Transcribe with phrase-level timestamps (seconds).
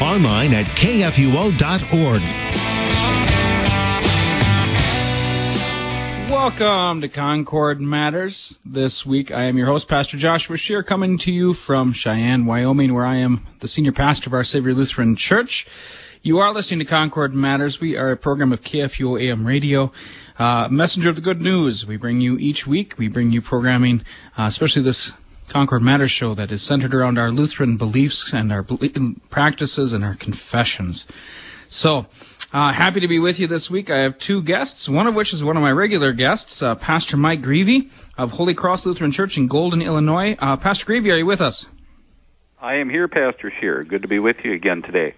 [0.00, 2.22] online at kfuo.org.
[6.30, 8.58] Welcome to Concord Matters.
[8.64, 12.92] This week I am your host, Pastor Joshua Scheer, coming to you from Cheyenne, Wyoming,
[12.92, 15.66] where I am the senior pastor of our Savior Lutheran Church.
[16.22, 17.80] You are listening to Concord Matters.
[17.80, 19.92] We are a program of KFUO AM radio.
[20.38, 21.86] Uh, messenger of the good news.
[21.86, 22.94] We bring you each week.
[22.98, 24.00] We bring you programming,
[24.36, 25.12] uh, especially this
[25.54, 28.64] Concord Matters show that is centered around our Lutheran beliefs and our
[29.30, 31.06] practices and our confessions.
[31.68, 32.06] So,
[32.52, 33.88] uh, happy to be with you this week.
[33.88, 37.16] I have two guests, one of which is one of my regular guests, uh, Pastor
[37.16, 37.88] Mike Greevy
[38.18, 40.36] of Holy Cross Lutheran Church in Golden, Illinois.
[40.40, 41.66] Uh, Pastor Greevy, are you with us?
[42.60, 43.84] I am here, Pastor Scheer.
[43.84, 45.14] Good to be with you again today.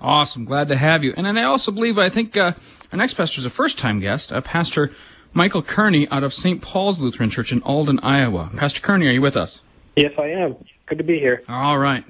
[0.00, 0.44] Awesome.
[0.44, 1.14] Glad to have you.
[1.16, 2.54] And then I also believe, I think uh,
[2.90, 4.90] our next pastor is a first time guest, uh, Pastor
[5.36, 6.62] Michael Kearney out of St.
[6.62, 8.50] Paul's Lutheran Church in Alden, Iowa.
[8.56, 9.62] Pastor Kearney, are you with us?
[9.96, 10.54] Yes, I am.
[10.86, 11.42] Good to be here.
[11.48, 12.04] All right.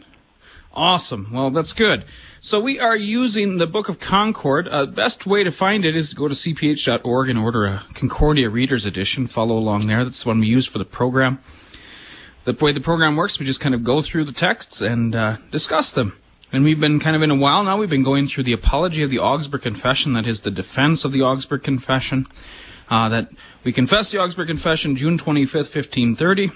[0.75, 1.30] Awesome.
[1.33, 2.05] Well, that's good.
[2.41, 4.69] So we are using the Book of Concord.
[4.69, 8.50] Uh, best way to find it is to go to cph.org and order a Concordia
[8.50, 9.27] Reader's Edition.
[9.27, 10.05] Follow along there.
[10.05, 11.39] That's the one we use for the program.
[12.45, 15.36] The way the program works, we just kind of go through the texts and uh,
[15.50, 16.19] discuss them.
[16.52, 19.02] And we've been kind of in a while now, we've been going through the apology
[19.02, 22.27] of the Augsburg Confession, that is the defense of the Augsburg Confession
[22.91, 23.31] uh, that
[23.63, 26.51] we confess the Augsburg Confession June 25th, 1530.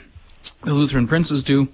[0.63, 1.69] The Lutheran princes do.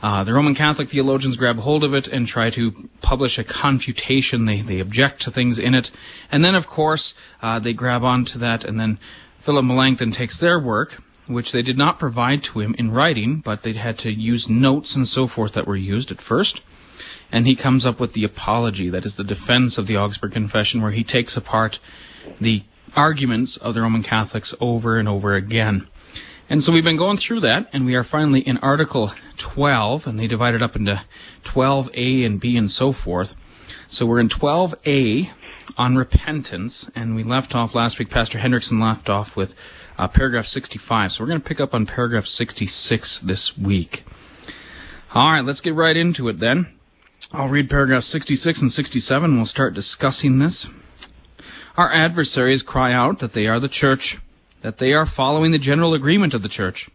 [0.00, 4.44] Uh, the Roman Catholic theologians grab hold of it and try to publish a confutation.
[4.44, 5.90] They, they object to things in it.
[6.30, 8.98] And then, of course, uh, they grab onto that, and then
[9.38, 13.62] Philip Melanchthon takes their work, which they did not provide to him in writing, but
[13.62, 16.62] they had to use notes and so forth that were used at first.
[17.32, 20.80] And he comes up with the Apology, that is the defense of the Augsburg Confession,
[20.80, 21.80] where he takes apart
[22.40, 22.62] the
[22.96, 25.86] arguments of the Roman Catholics over and over again.
[26.50, 30.18] And so we've been going through that, and we are finally in Article 12, and
[30.18, 31.02] they divide it up into
[31.44, 33.36] 12A and B and so forth.
[33.86, 35.30] So we're in 12A
[35.76, 39.54] on repentance, and we left off last week, Pastor Hendrickson left off with
[39.98, 41.12] uh, paragraph 65.
[41.12, 44.04] So we're going to pick up on paragraph 66 this week.
[45.14, 46.68] All right, let's get right into it then.
[47.32, 49.30] I'll read paragraph 66 and 67.
[49.30, 50.66] and We'll start discussing this.
[51.78, 54.18] Our adversaries cry out that they are the church,
[54.62, 56.90] that they are following the general agreement of the church.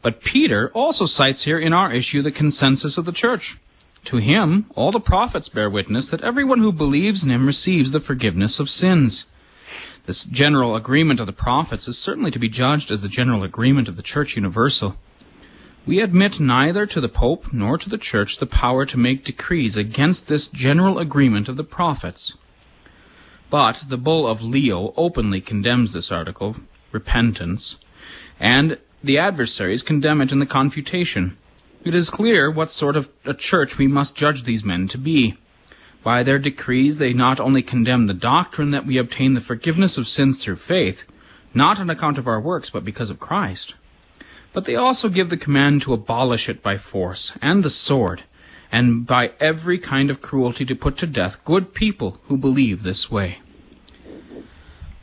[0.00, 3.58] But Peter also cites here in our issue the consensus of the church.
[4.04, 7.98] To him, all the prophets bear witness that everyone who believes in him receives the
[7.98, 9.26] forgiveness of sins.
[10.06, 13.88] This general agreement of the prophets is certainly to be judged as the general agreement
[13.88, 14.94] of the Church Universal.
[15.84, 19.76] We admit neither to the Pope nor to the Church the power to make decrees
[19.76, 22.36] against this general agreement of the prophets.
[23.50, 26.56] But the bull of Leo openly condemns this article,
[26.92, 27.76] repentance,
[28.38, 31.36] and the adversaries condemn it in the confutation.
[31.84, 35.38] It is clear what sort of a church we must judge these men to be.
[36.02, 40.08] By their decrees they not only condemn the doctrine that we obtain the forgiveness of
[40.08, 41.04] sins through faith,
[41.54, 43.74] not on account of our works, but because of Christ,
[44.52, 48.24] but they also give the command to abolish it by force and the sword,
[48.70, 53.10] and by every kind of cruelty to put to death good people who believe this
[53.10, 53.38] way.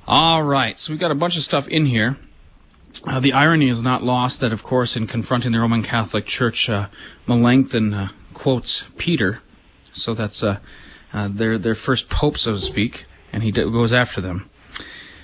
[0.08, 2.18] All right, so we've got a bunch of stuff in here.
[3.08, 6.70] Uh, the irony is not lost that, of course, in confronting the Roman Catholic Church,
[6.70, 6.88] uh,
[7.28, 9.42] Melanchthon uh, quotes Peter,
[9.92, 10.60] so that's uh,
[11.12, 14.50] uh, their their first pope, so to speak, and he d- goes after them.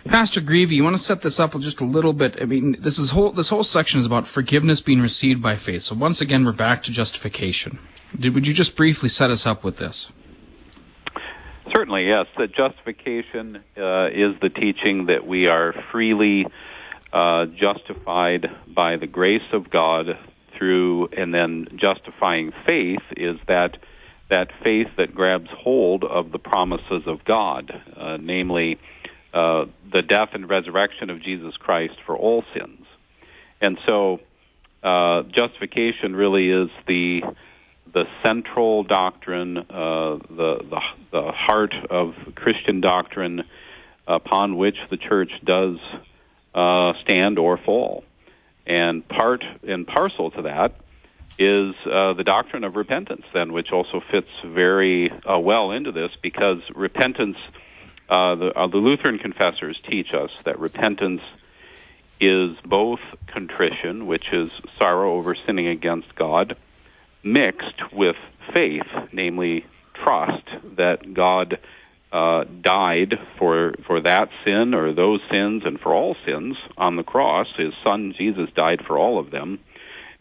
[0.05, 2.41] Pastor Greevy, you want to set this up just a little bit?
[2.41, 5.83] I mean, this is whole this whole section is about forgiveness being received by faith.
[5.83, 7.77] So once again, we're back to justification.
[8.19, 10.11] Did, would you just briefly set us up with this?
[11.73, 12.27] Certainly, yes.
[12.37, 16.45] That justification uh, is the teaching that we are freely
[17.13, 20.17] uh, justified by the grace of God
[20.57, 23.77] through, and then justifying faith is that
[24.29, 28.79] that faith that grabs hold of the promises of God, uh, namely
[29.33, 32.85] uh, the death and resurrection of Jesus Christ for all sins.
[33.59, 34.21] And so,
[34.83, 37.23] uh, justification really is the
[37.93, 40.79] the central doctrine, uh, the, the,
[41.11, 43.43] the heart of Christian doctrine
[44.07, 45.77] upon which the church does
[46.53, 48.03] uh, stand or fall.
[48.65, 50.75] And part and parcel to that
[51.39, 56.11] is uh, the doctrine of repentance, then, which also fits very uh, well into this
[56.21, 57.37] because repentance,
[58.09, 61.21] uh, the, uh, the Lutheran confessors teach us that repentance
[62.19, 66.55] is both contrition, which is sorrow over sinning against God,
[67.23, 68.15] mixed with
[68.53, 69.65] faith, namely
[70.03, 70.47] trust
[70.77, 71.59] that God
[72.11, 77.03] uh, died for for that sin or those sins and for all sins on the
[77.03, 77.47] cross.
[77.57, 79.59] His Son Jesus died for all of them,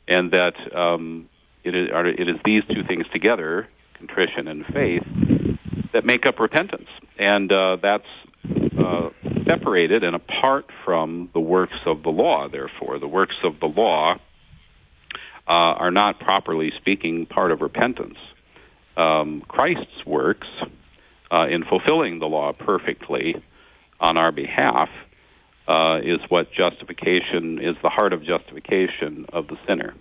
[0.07, 1.29] and that um,
[1.65, 5.03] it, is, it is these two things together, contrition and faith,
[5.93, 6.89] that make up repentance,
[7.19, 8.07] and uh, that's
[8.79, 9.11] uh,
[9.49, 12.49] separated and apart from the works of the law.
[12.49, 14.17] Therefore, the works of the law
[15.51, 18.19] uh, are not properly speaking part of repentance.
[18.97, 20.47] Um, Christ's works
[21.33, 23.35] uh, in fulfilling the law perfectly
[23.99, 24.89] on our behalf
[25.67, 29.95] uh, is what justification is the heart of justification of the sinner.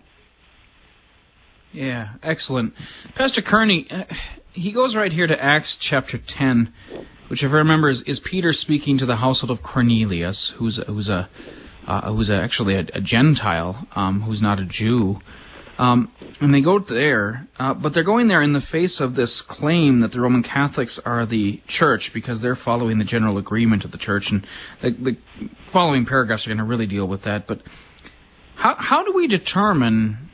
[1.72, 2.76] Yeah, excellent.
[3.16, 4.04] Pastor Kearney, uh,
[4.52, 6.72] he goes right here to Acts chapter 10,
[7.28, 11.10] which, if I remember, is, is Peter speaking to the household of Cornelius, who's, who's,
[11.10, 11.28] a,
[11.88, 15.20] uh, who's a, actually a, a Gentile, um, who's not a Jew.
[15.80, 16.12] Um,
[16.42, 20.02] and they go there, uh, but they're going there in the face of this claim
[20.02, 23.98] that the Roman Catholics are the church because they're following the general agreement of the
[23.98, 24.30] church.
[24.30, 24.46] And
[24.82, 25.18] the, the
[25.68, 27.48] following paragraphs are going to really deal with that.
[27.48, 27.62] But
[28.56, 30.30] how, how do we determine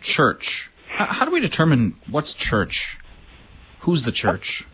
[0.00, 0.70] church?
[0.88, 2.98] How, how do we determine what's church?
[3.80, 4.66] Who's the church?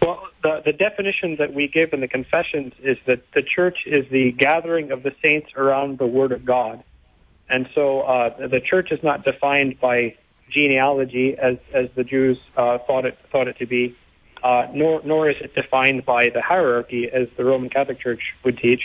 [0.00, 4.08] Well, the, the definition that we give in the confessions is that the church is
[4.10, 6.82] the gathering of the saints around the Word of God.
[7.50, 10.16] And so uh, the church is not defined by
[10.50, 13.96] genealogy as, as the Jews uh, thought it thought it to be,
[14.42, 18.58] uh, nor nor is it defined by the hierarchy as the Roman Catholic Church would
[18.58, 18.82] teach.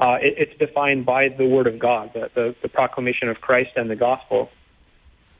[0.00, 3.70] Uh, it, it's defined by the Word of God, the, the, the, proclamation of Christ
[3.76, 4.50] and the gospel.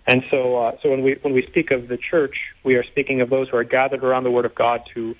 [0.06, 3.20] And so, uh, so when we when we speak of the church, we are speaking
[3.20, 5.16] of those who are gathered around the Word of God to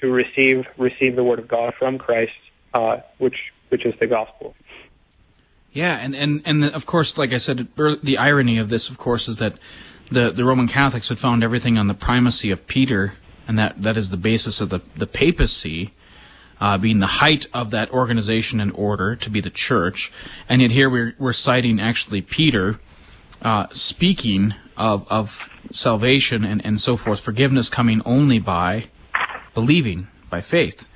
[0.00, 2.32] to receive receive the Word of God from Christ,
[2.72, 4.54] uh, which which is the gospel.
[5.74, 9.26] Yeah, and, and, and of course, like I said, the irony of this, of course,
[9.26, 9.58] is that
[10.08, 13.14] the, the Roman Catholics had found everything on the primacy of Peter,
[13.48, 15.92] and that, that is the basis of the, the papacy,
[16.60, 20.12] uh, being the height of that organization and order to be the church.
[20.48, 22.78] And yet here we're, we're citing actually Peter
[23.42, 28.86] uh, speaking of, of salvation and, and so forth, forgiveness coming only by
[29.54, 30.86] believing, by faith.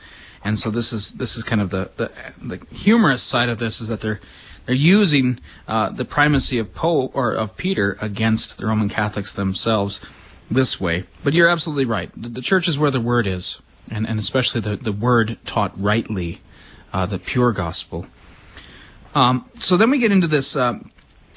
[0.45, 3.81] And so this is this is kind of the, the, the humorous side of this
[3.81, 4.21] is that they're
[4.69, 9.99] they're using uh, the primacy of Pope or of Peter against the Roman Catholics themselves
[10.51, 11.05] this way.
[11.25, 12.11] But you're absolutely right.
[12.15, 15.73] The, the church is where the word is, and, and especially the, the word taught
[15.81, 16.43] rightly,
[16.93, 18.09] uh, the pure gospel.
[19.15, 20.55] Um, so then we get into this.
[20.55, 20.81] Uh,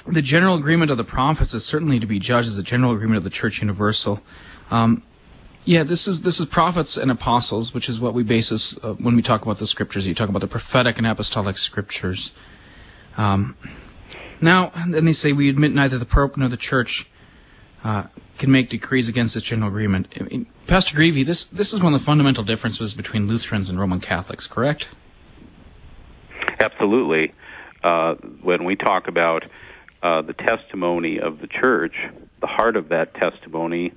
[0.06, 3.16] the general agreement of the prophets is certainly to be judged as the general agreement
[3.16, 4.20] of the Church Universal.
[4.70, 5.02] Um,
[5.64, 8.92] yeah, this is this is prophets and apostles, which is what we base this uh,
[8.92, 10.06] when we talk about the scriptures.
[10.06, 12.34] You talk about the prophetic and apostolic scriptures.
[13.16, 13.56] Um,
[14.40, 17.08] now, then they say we admit neither the Pope nor the Church
[17.84, 18.04] uh,
[18.38, 20.08] can make decrees against this general agreement.
[20.18, 23.78] I mean, Pastor Greevy, this this is one of the fundamental differences between Lutherans and
[23.78, 24.88] Roman Catholics, correct?
[26.60, 27.32] Absolutely.
[27.82, 29.44] Uh, when we talk about
[30.02, 31.94] uh, the testimony of the Church,
[32.40, 33.92] the heart of that testimony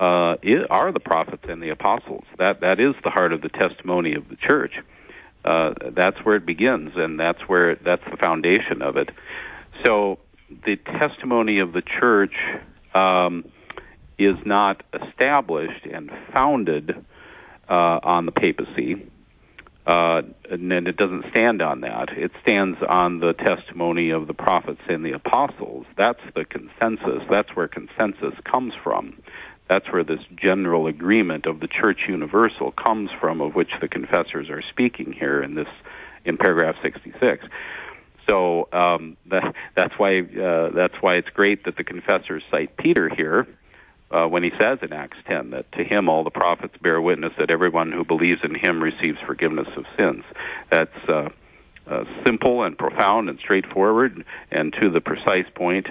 [0.00, 2.24] uh, is, are the prophets and the apostles.
[2.38, 4.72] That that is the heart of the testimony of the Church
[5.48, 9.08] uh, that's where it begins, and that's where that's the foundation of it.
[9.84, 10.18] So
[10.50, 12.34] the testimony of the church
[12.94, 13.44] um,
[14.18, 16.90] is not established and founded
[17.68, 19.06] uh, on the papacy.
[19.86, 22.10] Uh, and it doesn't stand on that.
[22.10, 25.86] It stands on the testimony of the prophets and the apostles.
[25.96, 27.22] That's the consensus.
[27.30, 29.22] That's where consensus comes from.
[29.68, 34.48] That's where this general agreement of the Church Universal comes from, of which the confessors
[34.48, 35.68] are speaking here in this
[36.24, 37.44] in paragraph 66.
[38.28, 43.08] So um, that, that's why uh, that's why it's great that the confessors cite Peter
[43.08, 43.46] here
[44.10, 47.32] uh, when he says in Acts 10 that to him all the prophets bear witness
[47.38, 50.24] that everyone who believes in him receives forgiveness of sins.
[50.70, 51.28] That's uh,
[51.86, 55.86] uh, simple and profound and straightforward and to the precise point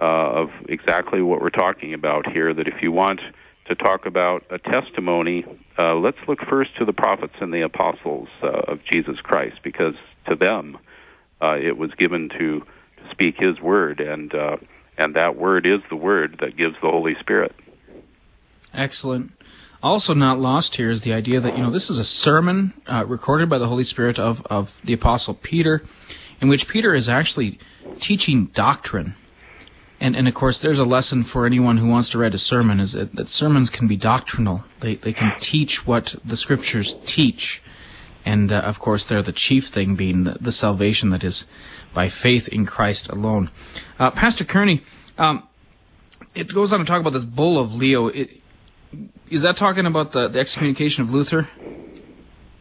[0.00, 2.54] uh, of exactly what we're talking about here.
[2.54, 3.20] That if you want
[3.66, 5.44] to talk about a testimony,
[5.78, 9.94] uh, let's look first to the prophets and the apostles uh, of Jesus Christ, because
[10.28, 10.78] to them
[11.42, 14.56] uh, it was given to, to speak His word, and uh,
[14.96, 17.54] and that word is the word that gives the Holy Spirit.
[18.74, 19.32] Excellent.
[19.80, 23.04] Also, not lost here is the idea that you know this is a sermon uh,
[23.06, 25.82] recorded by the Holy Spirit of of the Apostle Peter,
[26.40, 27.58] in which Peter is actually
[28.00, 29.14] teaching doctrine
[30.00, 32.78] And, and of course, there's a lesson for anyone who wants to write a sermon:
[32.78, 34.64] is that, that sermons can be doctrinal.
[34.80, 37.60] They they can teach what the scriptures teach,
[38.24, 41.46] and uh, of course, they're the chief thing being the, the, salvation that is
[41.94, 43.50] by faith in Christ alone.
[43.98, 44.82] Uh, Pastor Kearney,
[45.16, 45.42] um,
[46.34, 48.06] it goes on to talk about this bull of Leo.
[48.06, 48.40] It,
[49.30, 51.48] is that talking about the, the excommunication of Luther?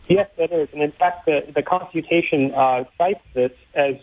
[0.09, 0.69] Yes, it is.
[0.73, 3.95] And in fact, the, the Confutation uh, cites this as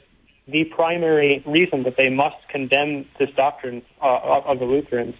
[0.47, 5.15] the primary reason that they must condemn this doctrine uh, of the Lutherans.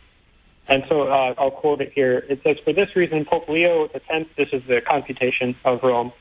[0.69, 2.25] And so uh, I'll quote it here.
[2.29, 4.05] It says, For this reason, Pope Leo X,
[4.37, 6.13] this is the Confutation of Rome,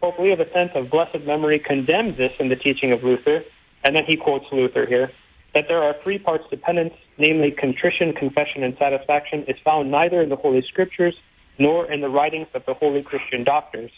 [0.00, 3.44] Pope Leo X of blessed memory condemns this in the teaching of Luther,
[3.84, 5.10] and then he quotes Luther here,
[5.54, 10.22] that there are three parts to penance, namely contrition, confession, and satisfaction, is found neither
[10.22, 11.14] in the Holy Scriptures
[11.58, 13.90] nor in the writings of the holy Christian doctors.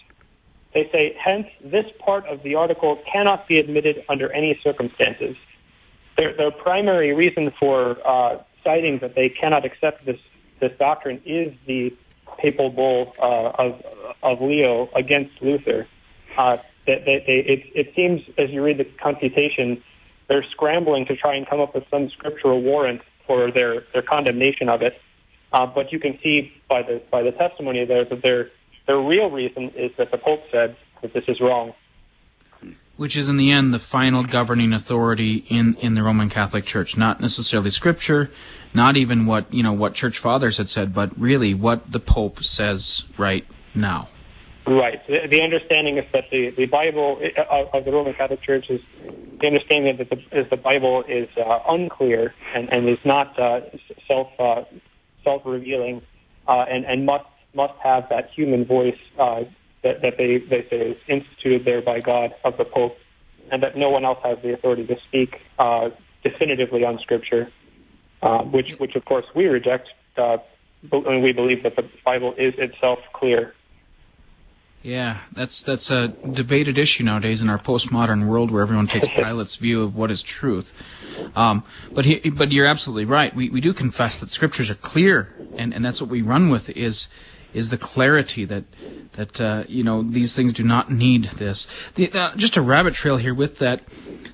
[0.75, 5.37] They say, hence, this part of the article cannot be admitted under any circumstances.
[6.19, 10.19] Their, their primary reason for uh, citing that they cannot accept this,
[10.61, 11.95] this doctrine is the
[12.39, 13.83] papal bull uh, of,
[14.23, 15.87] of Leo against Luther.
[16.37, 19.83] Uh, they, they, they, it, it seems, as you read the confutation,
[20.29, 24.69] they're scrambling to try and come up with some scriptural warrant for their, their condemnation
[24.69, 25.01] of it.
[25.53, 28.51] Uh, but you can see by the by the testimony there that their
[28.87, 31.75] their real reason is that the Pope said that this is wrong.
[32.97, 36.97] Which is in the end the final governing authority in, in the Roman Catholic Church,
[36.97, 38.31] not necessarily Scripture,
[38.73, 42.45] not even what you know what Church Fathers had said, but really what the Pope
[42.45, 44.09] says right now.
[44.67, 45.07] Right.
[45.07, 48.81] The, the understanding is that the, the Bible uh, of the Roman Catholic Church is
[49.41, 53.61] the understanding that the, is the Bible is uh, unclear and, and is not uh,
[54.07, 54.65] self uh,
[55.23, 56.01] self revealing
[56.49, 59.45] uh, and and must must have that human voice uh,
[59.83, 62.97] that that they they say is instituted there by God of the Pope,
[63.51, 65.91] and that no one else has the authority to speak uh,
[66.23, 67.51] definitively on Scripture,
[68.23, 69.89] uh, which which of course we reject.
[70.17, 70.39] Uh,
[70.93, 73.55] and we believe that the Bible is itself clear
[74.85, 79.57] yeah, that's that's a debated issue nowadays in our postmodern world where everyone takes Pilate's
[79.57, 80.75] view of what is truth.
[81.35, 83.35] Um, but he, but you're absolutely right.
[83.35, 86.69] We we do confess that scriptures are clear, and, and that's what we run with
[86.69, 87.09] is
[87.55, 88.65] is the clarity that
[89.13, 91.67] that uh, you know these things do not need this.
[91.95, 93.83] The, uh, just a rabbit trail here with that.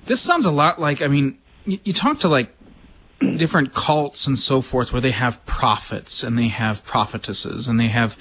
[0.05, 2.55] This sounds a lot like I mean you, you talk to like
[3.37, 7.87] different cults and so forth where they have prophets and they have prophetesses and they
[7.87, 8.17] have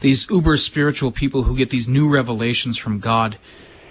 [0.00, 3.38] these uber spiritual people who get these new revelations from God.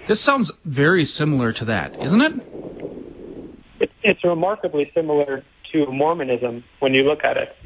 [0.06, 3.90] This sounds very similar to that, isn't it?
[4.02, 5.42] It's remarkably similar
[5.72, 7.56] to Mormonism when you look at it.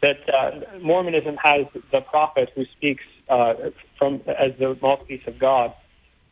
[0.00, 3.54] That uh, Mormonism has the prophet who speaks uh,
[3.98, 5.74] from as the mouthpiece of God,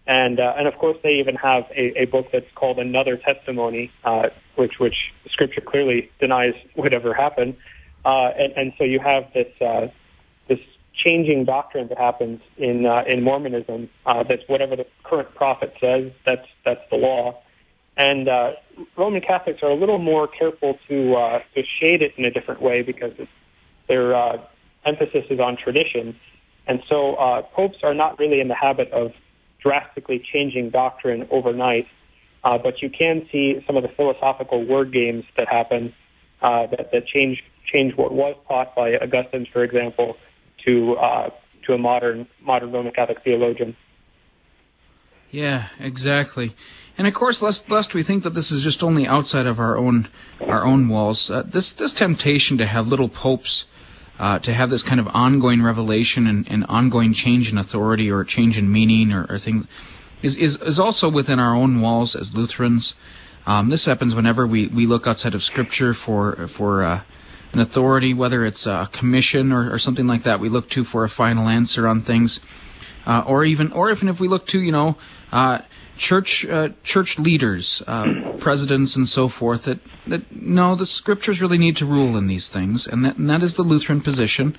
[0.06, 3.90] and uh, and of course they even have a, a book that's called Another Testimony,
[4.04, 4.94] uh, which which
[5.30, 7.56] Scripture clearly denies would ever happen,
[8.04, 9.88] uh, and, and so you have this uh,
[10.48, 10.60] this
[11.04, 13.88] changing doctrine that happens in uh, in Mormonism.
[14.04, 16.12] Uh, that's whatever the current prophet says.
[16.24, 17.42] That's that's the law.
[17.96, 18.52] And uh,
[18.96, 22.60] Roman Catholics are a little more careful to uh, to shade it in a different
[22.60, 23.12] way because
[23.88, 24.38] their uh,
[24.84, 26.16] emphasis is on tradition.
[26.66, 29.12] And so uh, popes are not really in the habit of
[29.62, 31.86] drastically changing doctrine overnight.
[32.44, 35.92] Uh, but you can see some of the philosophical word games that happen
[36.42, 40.16] uh, that, that change change what was taught by Augustine, for example,
[40.64, 41.30] to uh,
[41.66, 43.76] to a modern modern Roman Catholic theologian.
[45.30, 46.54] Yeah, exactly.
[46.98, 49.76] And of course, lest, lest we think that this is just only outside of our
[49.76, 50.08] own
[50.40, 53.66] our own walls, uh, this this temptation to have little popes,
[54.18, 58.24] uh, to have this kind of ongoing revelation and, and, ongoing change in authority or
[58.24, 59.66] change in meaning or, or things,
[60.22, 62.96] is, is is also within our own walls as Lutherans.
[63.46, 67.02] Um, this happens whenever we, we look outside of Scripture for for uh,
[67.52, 71.04] an authority, whether it's a commission or, or something like that, we look to for
[71.04, 72.40] a final answer on things,
[73.06, 74.96] uh, or even or even if we look to you know
[75.32, 75.60] uh,
[75.96, 79.64] church uh, church leaders, uh, presidents, and so forth.
[79.64, 83.28] That that no, the scriptures really need to rule in these things, and that and
[83.28, 84.56] that is the Lutheran position.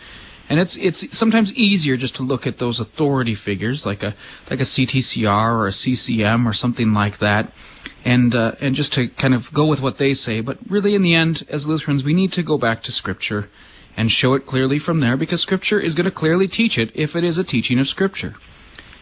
[0.49, 4.15] And it's it's sometimes easier just to look at those authority figures like a
[4.49, 7.51] like a CTCR or a CCM or something like that,
[8.05, 10.39] and uh, and just to kind of go with what they say.
[10.41, 13.49] But really, in the end, as Lutherans, we need to go back to Scripture
[13.97, 17.15] and show it clearly from there, because Scripture is going to clearly teach it if
[17.15, 18.35] it is a teaching of Scripture.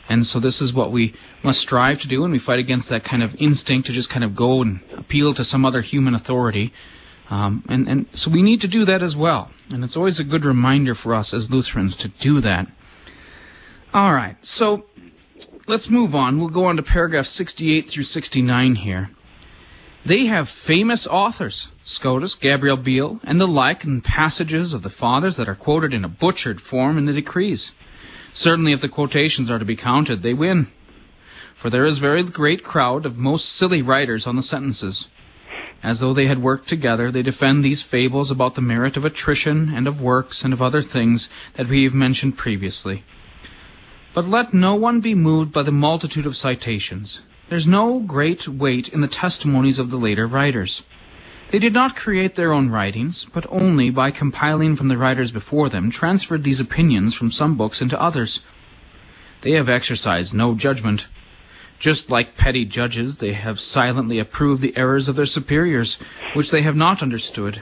[0.07, 3.03] And so this is what we must strive to do, and we fight against that
[3.03, 6.71] kind of instinct to just kind of go and appeal to some other human authority.
[7.29, 9.51] Um, and, and so we need to do that as well.
[9.73, 12.67] And it's always a good reminder for us as Lutherans to do that.
[13.93, 14.85] All right, so
[15.67, 16.37] let's move on.
[16.37, 19.09] We'll go on to paragraph 68 through 69 here.
[20.05, 25.37] They have famous authors, Scotus, Gabriel Biel, and the like, and passages of the Fathers
[25.37, 27.71] that are quoted in a butchered form in the decrees.
[28.35, 30.67] Certainly, if the quotations are to be counted, they win.
[31.55, 35.07] For there is very great crowd of most silly writers on the sentences.
[35.81, 39.73] As though they had worked together, they defend these fables about the merit of attrition
[39.73, 43.05] and of works and of other things that we have mentioned previously.
[44.13, 47.21] But let no one be moved by the multitude of citations.
[47.47, 50.83] There's no great weight in the testimonies of the later writers.
[51.51, 55.69] They did not create their own writings, but only by compiling from the writers before
[55.69, 58.41] them transferred these opinions from some books into others.
[59.41, 61.07] They have exercised no judgment.
[61.77, 65.99] Just like petty judges, they have silently approved the errors of their superiors,
[66.33, 67.61] which they have not understood.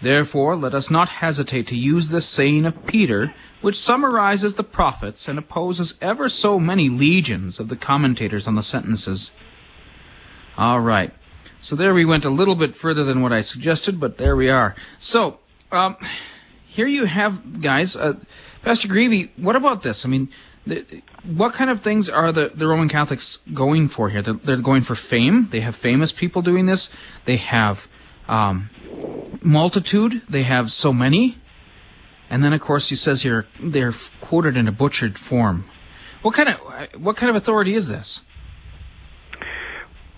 [0.00, 5.28] Therefore, let us not hesitate to use this saying of Peter, which summarizes the prophets
[5.28, 9.32] and opposes ever so many legions of the commentators on the sentences.
[10.56, 11.12] All right.
[11.60, 14.48] So there we went a little bit further than what I suggested, but there we
[14.48, 14.74] are.
[14.98, 15.40] So,
[15.70, 15.96] um,
[16.66, 18.14] here you have, guys, uh,
[18.62, 20.06] Pastor Greavy, what about this?
[20.06, 20.28] I mean,
[20.66, 24.22] the, what kind of things are the, the Roman Catholics going for here?
[24.22, 25.48] They're, they're, going for fame.
[25.50, 26.88] They have famous people doing this.
[27.26, 27.88] They have
[28.26, 28.70] um,
[29.42, 30.22] multitude.
[30.28, 31.38] They have so many.
[32.30, 35.68] And then, of course, he says here they're quoted in a butchered form.
[36.22, 38.22] What kind of what kind of authority is this?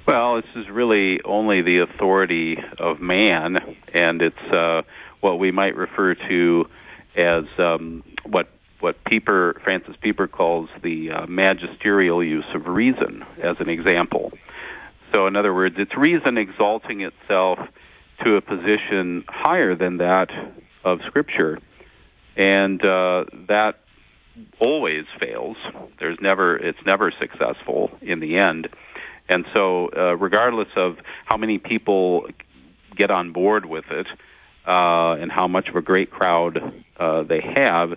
[0.05, 3.57] Well, this is really only the authority of man,
[3.95, 4.83] and it's uh,
[5.21, 6.65] what we might refer to
[7.17, 8.49] as um, what
[8.81, 14.33] what Pieper, Francis Pieper calls the uh, magisterial use of reason, as an example.
[15.15, 17.61] So, in other words, it's reason exalting itself
[18.25, 20.31] to a position higher than that
[20.85, 21.61] of Scripture,
[22.37, 23.79] and uh, that
[24.59, 25.57] always fails.
[26.01, 28.69] There's never it's never successful in the end.
[29.29, 32.27] And so, uh, regardless of how many people
[32.97, 34.07] get on board with it
[34.67, 36.59] uh, and how much of a great crowd
[36.99, 37.95] uh, they have,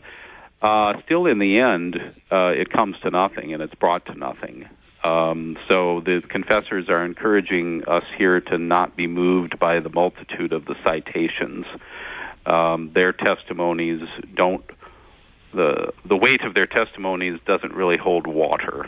[0.61, 1.97] uh, still in the end,
[2.31, 4.65] uh, it comes to nothing and it's brought to nothing.
[5.03, 10.51] Um, so the confessors are encouraging us here to not be moved by the multitude
[10.51, 11.65] of the citations.
[12.45, 14.01] Um, their testimonies
[14.33, 14.63] don't
[15.53, 18.87] the the weight of their testimonies doesn't really hold water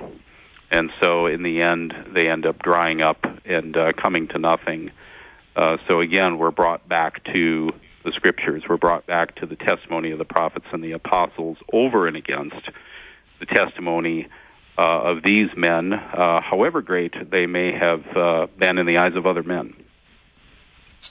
[0.72, 4.92] and so in the end they end up drying up and uh, coming to nothing.
[5.56, 7.72] Uh, so again, we're brought back to
[8.04, 8.64] the scriptures.
[8.70, 12.70] We're brought back to the testimony of the prophets and the apostles over and against
[13.40, 14.28] the testimony
[14.78, 19.16] uh, of these men, uh, however great they may have uh, been in the eyes
[19.16, 19.74] of other men.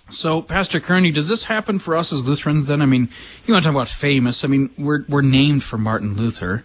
[0.08, 2.66] So, Pastor Kearney, does this happen for us as Lutherans?
[2.66, 3.08] Then, I mean,
[3.44, 4.44] you want to talk about famous?
[4.44, 6.64] I mean, we're we're named for Martin Luther.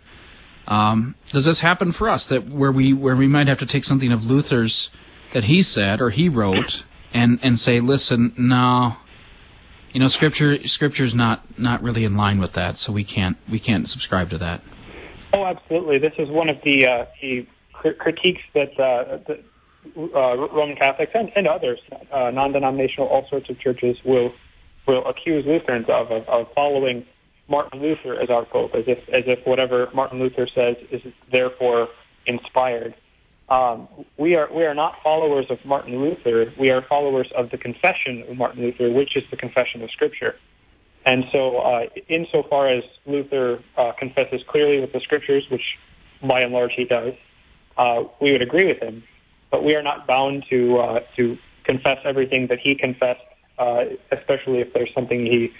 [0.68, 3.84] Um, does this happen for us that where we where we might have to take
[3.84, 4.92] something of Luther's
[5.34, 8.98] that he said or he wrote and and say, listen, no,
[9.92, 13.60] you know, scripture scripture's not not really in line with that, so we can't we
[13.60, 14.62] can't subscribe to that.
[15.34, 15.98] Oh, absolutely.
[15.98, 19.18] This is one of the, uh, the critiques that uh,
[19.98, 21.80] uh, Roman Catholics and, and others,
[22.12, 24.34] uh, non-denominational, all sorts of churches will
[24.88, 27.06] will accuse Lutherans of, of, of following
[27.52, 31.90] Martin Luther as our pope, as if as if whatever Martin Luther says is therefore
[32.26, 32.96] inspired.
[33.50, 36.54] Um, we are we are not followers of Martin Luther.
[36.58, 40.36] We are followers of the confession of Martin Luther, which is the confession of Scripture.
[41.06, 45.66] And so, uh, insofar as Luther uh, confesses clearly with the Scriptures, which
[46.22, 47.14] by and large he does,
[47.78, 49.04] uh, we would agree with him.
[49.50, 53.28] But we are not bound to uh, to confess everything that he confessed,
[53.60, 55.52] uh, especially if there's something he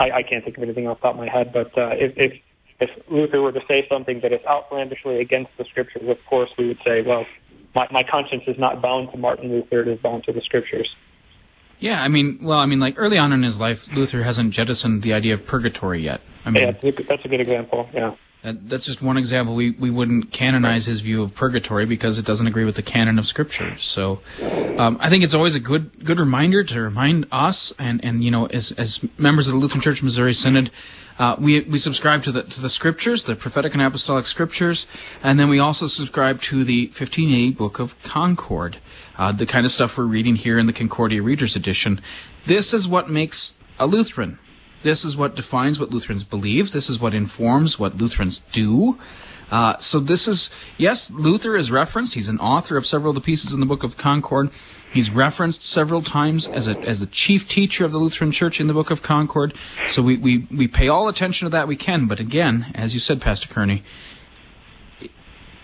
[0.00, 2.12] I, I can't think of anything off the top of my head, but uh, if,
[2.16, 2.32] if
[2.80, 6.68] if Luther were to say something that is outlandishly against the scriptures, of course we
[6.68, 7.26] would say, well,
[7.74, 10.88] my, my conscience is not bound to Martin Luther; it is bound to the scriptures.
[11.78, 15.02] Yeah, I mean, well, I mean, like early on in his life, Luther hasn't jettisoned
[15.02, 16.22] the idea of purgatory yet.
[16.44, 17.88] I mean, yeah, that's a good example.
[17.92, 18.16] Yeah.
[18.42, 19.54] That's just one example.
[19.54, 23.18] We we wouldn't canonize his view of purgatory because it doesn't agree with the canon
[23.18, 23.76] of Scripture.
[23.76, 24.20] So,
[24.78, 28.30] um, I think it's always a good good reminder to remind us and and you
[28.30, 30.70] know as as members of the Lutheran Church Missouri Synod,
[31.18, 34.86] uh, we we subscribe to the to the Scriptures, the prophetic and apostolic Scriptures,
[35.22, 38.78] and then we also subscribe to the 1580 Book of Concord,
[39.18, 42.00] uh, the kind of stuff we're reading here in the Concordia Readers Edition.
[42.46, 44.38] This is what makes a Lutheran.
[44.82, 46.72] This is what defines what Lutherans believe.
[46.72, 48.98] This is what informs what Lutherans do.
[49.50, 52.14] Uh, so this is, yes, Luther is referenced.
[52.14, 54.50] He's an author of several of the pieces in the Book of Concord.
[54.92, 58.68] He's referenced several times as a, as the chief teacher of the Lutheran Church in
[58.68, 59.52] the Book of Concord.
[59.88, 62.06] So we, we, we pay all attention to that we can.
[62.06, 63.82] But again, as you said, Pastor Kearney,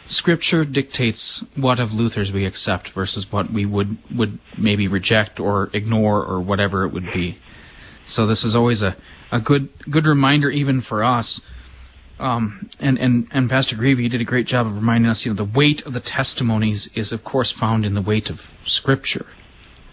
[0.04, 5.68] Scripture dictates what of Luther's we accept versus what we would would maybe reject or
[5.72, 7.38] ignore or whatever it would be.
[8.06, 8.96] So this is always a,
[9.30, 11.40] a good good reminder even for us.
[12.18, 15.36] Um, and, and, and Pastor Greavy did a great job of reminding us, you know,
[15.36, 19.26] the weight of the testimonies is of course found in the weight of Scripture,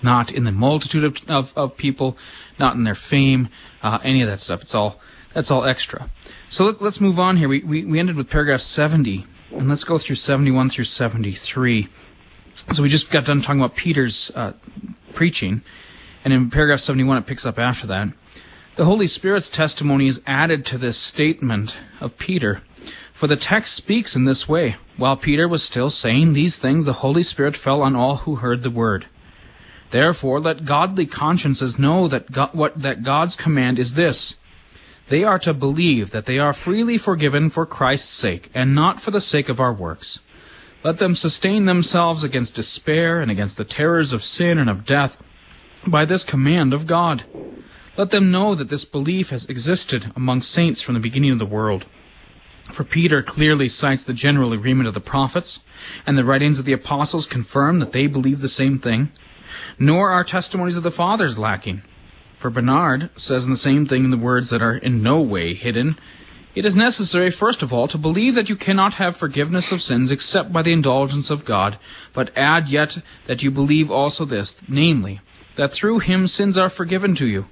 [0.02, 2.18] not in the multitude of, of, of people,
[2.58, 3.50] not in their fame,
[3.82, 4.62] uh, any of that stuff.
[4.62, 5.02] It's all
[5.34, 6.10] that's all extra.
[6.50, 7.50] So let's let's move on here.
[7.50, 11.34] We, we we ended with paragraph seventy, and let's go through seventy one through seventy
[11.34, 11.90] three.
[12.54, 14.54] So we just got done talking about Peter's uh,
[15.14, 15.62] preaching,
[16.24, 18.10] and in paragraph seventy one it picks up after that.
[18.76, 22.62] The Holy Spirit's testimony is added to this statement of Peter.
[23.14, 24.76] For the text speaks in this way.
[24.98, 28.64] While Peter was still saying these things, the Holy Spirit fell on all who heard
[28.64, 29.06] the word.
[29.92, 34.38] Therefore, let godly consciences know that, God, what, that God's command is this.
[35.10, 39.12] They are to believe that they are freely forgiven for Christ's sake, and not for
[39.12, 40.20] the sake of our works.
[40.84, 45.22] Let them sustain themselves against despair and against the terrors of sin and of death
[45.86, 47.24] by this command of God.
[47.98, 51.46] Let them know that this belief has existed among saints from the beginning of the
[51.46, 51.86] world.
[52.72, 55.60] For Peter clearly cites the general agreement of the prophets,
[56.08, 59.12] and the writings of the apostles confirm that they believe the same thing.
[59.78, 61.84] Nor are testimonies of the fathers lacking.
[62.38, 65.98] For Bernard says the same thing in the words that are in no way hidden.
[66.56, 70.12] It is necessary, first of all, to believe that you cannot have forgiveness of sins
[70.12, 71.78] except by the indulgence of God,
[72.14, 75.22] but add yet that you believe also this, namely,
[75.56, 77.48] that through him sins are forgiven to you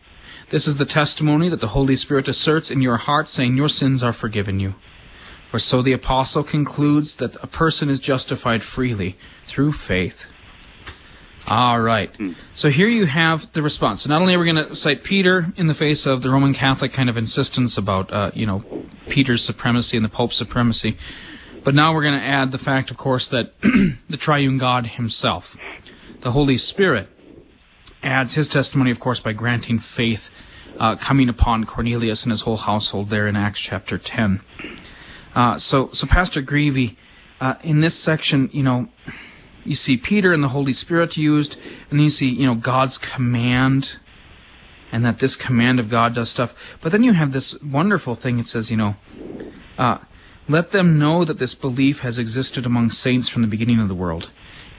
[0.52, 4.04] this is the testimony that the Holy Spirit asserts in your heart, saying, Your sins
[4.04, 4.76] are forgiven you.
[5.50, 10.26] For so the apostle concludes that a person is justified freely through faith.
[11.48, 12.14] All right.
[12.52, 14.02] So here you have the response.
[14.02, 16.54] So not only are we going to cite Peter in the face of the Roman
[16.54, 18.62] Catholic kind of insistence about, uh, you know,
[19.08, 20.98] Peter's supremacy and the Pope's supremacy,
[21.64, 25.56] but now we're going to add the fact, of course, that the triune God himself,
[26.20, 27.08] the Holy Spirit,
[28.04, 30.30] adds his testimony, of course, by granting faith
[30.80, 34.42] uh, coming upon Cornelius and his whole household there in Acts chapter 10.
[35.36, 36.98] Uh, so, so Pastor Greavy,
[37.40, 38.88] uh, in this section, you know,
[39.64, 41.58] you see Peter and the Holy Spirit used,
[41.90, 43.98] and then you see, you know, God's command,
[44.92, 46.78] and that this command of God does stuff.
[46.82, 48.40] But then you have this wonderful thing.
[48.40, 48.96] It says, you know,
[49.78, 50.00] uh,
[50.50, 53.96] let them know that this belief has existed among saints from the beginning of the
[53.96, 54.32] world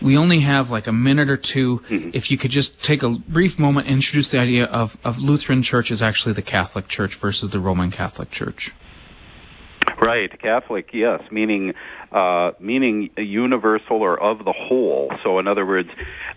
[0.03, 2.11] we only have like a minute or 2 mm-hmm.
[2.13, 5.63] If you could just take a brief moment and introduce the idea of, of Lutheran
[5.63, 8.73] Church as actually the Catholic Church versus the Roman Catholic Church.
[10.01, 11.75] Right, Catholic, yes, meaning
[12.11, 15.13] uh, meaning universal or of the whole.
[15.23, 15.91] So, in other words,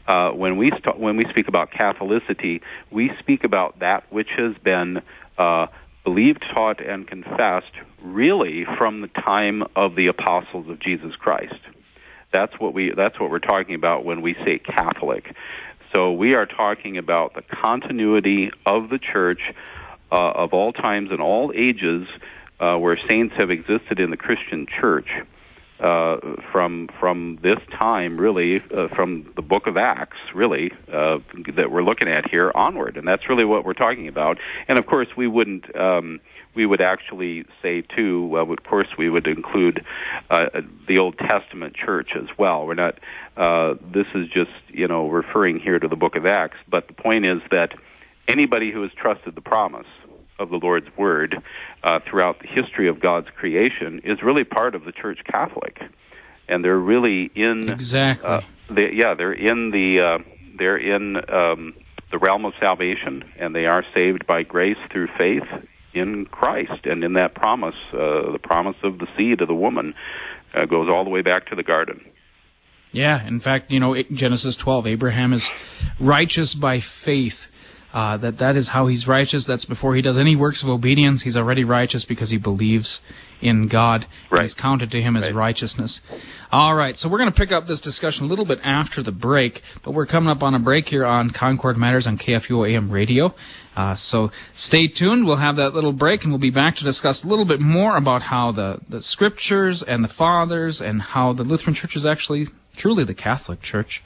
[0.07, 4.55] uh, when we st- when we speak about Catholicity, we speak about that which has
[4.63, 5.01] been
[5.37, 5.67] uh,
[6.03, 11.59] believed, taught, and confessed really from the time of the apostles of Jesus Christ.
[12.35, 15.33] That's what we that's what we're talking about when we say Catholic.
[15.93, 19.39] So we are talking about the continuity of the church
[20.11, 22.05] uh, of all times and all ages,
[22.59, 25.07] uh, where saints have existed in the Christian church.
[25.77, 31.19] Uh, from from this time, really, uh, from the Book of Acts, really, uh,
[31.53, 34.39] that we're looking at here onward, and that's really what we're talking about.
[34.69, 36.21] And of course, we wouldn't um,
[36.55, 38.25] we would actually say too.
[38.27, 39.85] Well, of course, we would include
[40.29, 40.45] uh,
[40.87, 42.65] the Old Testament church as well.
[42.65, 42.99] We're not.
[43.35, 46.93] Uh, this is just you know referring here to the Book of Acts, but the
[46.93, 47.73] point is that
[48.27, 49.87] anybody who has trusted the promise
[50.39, 51.41] of the Lord's word
[51.83, 55.79] uh, throughout the history of God's creation is really part of the Church Catholic,
[56.47, 58.29] and they're really in exactly.
[58.29, 60.17] Uh, they, yeah, they're in the uh,
[60.57, 61.73] they're in um,
[62.11, 65.43] the realm of salvation, and they are saved by grace through faith
[65.95, 69.93] in Christ and in that promise, uh, the promise of the seed of the woman,
[70.53, 72.05] uh, goes all the way back to the garden.
[72.91, 75.51] Yeah, in fact, you know, Genesis 12, Abraham is
[75.99, 77.51] righteous by faith.
[77.95, 79.45] Uh, that that is how he's righteous.
[79.45, 81.21] That's before he does any works of obedience.
[81.21, 83.01] He's already righteous because he believes
[83.41, 84.05] in God.
[84.29, 84.41] Right.
[84.41, 85.33] He's counted to him as right.
[85.33, 86.01] righteousness.
[86.51, 89.13] All right, so we're going to pick up this discussion a little bit after the
[89.13, 92.89] break, but we're coming up on a break here on Concord Matters on KFUO AM
[92.89, 93.33] radio.
[93.77, 95.25] Uh, so stay tuned.
[95.25, 97.95] We'll have that little break, and we'll be back to discuss a little bit more
[97.95, 102.47] about how the, the scriptures and the fathers and how the Lutheran Church is actually
[102.75, 104.03] truly the Catholic Church.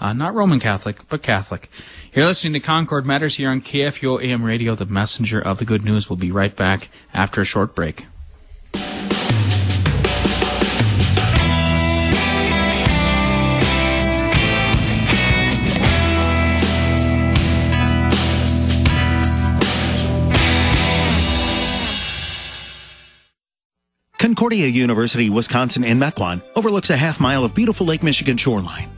[0.00, 1.68] Uh, not Roman Catholic, but Catholic.
[2.12, 5.84] You're listening to Concord Matters here on KFUO AM Radio, the messenger of the good
[5.84, 6.08] news.
[6.08, 8.06] We'll be right back after a short break.
[24.18, 28.97] Concordia University, Wisconsin in Mequon overlooks a half mile of beautiful Lake Michigan shoreline.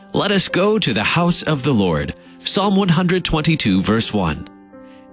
[0.13, 2.13] Let us go to the house of the Lord.
[2.39, 4.45] Psalm 122, verse 1.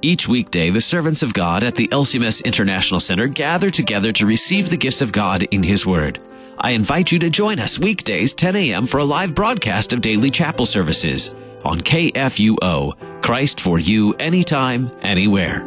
[0.02, 4.70] Each weekday, the servants of God at the LCMS International Center gather together to receive
[4.70, 6.20] the gifts of God in His Word.
[6.58, 8.86] I invite you to join us weekdays 10 a.m.
[8.86, 11.32] for a live broadcast of daily chapel services
[11.64, 15.64] on KFUO, Christ for you anytime, anywhere.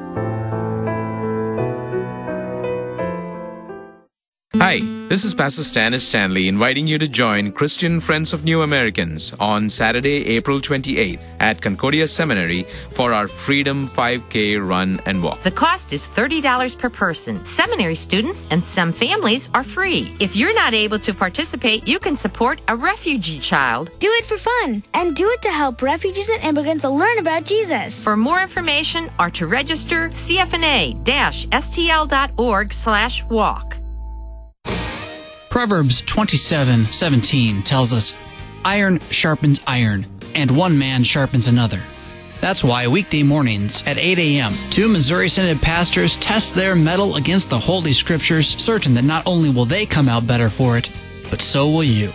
[4.56, 9.34] Hi, this is Pastor Stanis Stanley inviting you to join Christian Friends of New Americans
[9.42, 15.42] on Saturday, April 28th at Concordia Seminary for our Freedom 5K run and walk.
[15.42, 17.44] The cost is $30 per person.
[17.44, 20.16] Seminary students and some families are free.
[20.22, 23.92] If you're not able to participate, you can support a refugee child.
[24.00, 28.02] Do it for fun and do it to help refugees and immigrants learn about Jesus.
[28.02, 31.04] For more information or to register, cfna-stl.org
[32.74, 33.81] slash walk.
[35.52, 38.16] Proverbs 27:17 tells us,
[38.64, 41.82] "Iron sharpens iron, and one man sharpens another."
[42.40, 47.50] That's why weekday mornings at 8 a.m., two Missouri Synod pastors test their mettle against
[47.50, 50.90] the Holy Scriptures, certain that not only will they come out better for it,
[51.30, 52.14] but so will you.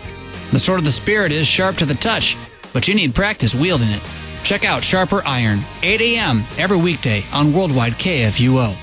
[0.51, 2.35] The sword of the Spirit is sharp to the touch,
[2.73, 4.01] but you need practice wielding it.
[4.41, 6.43] Check out Sharper Iron, 8 a.m.
[6.57, 8.75] every weekday on Worldwide KFUO.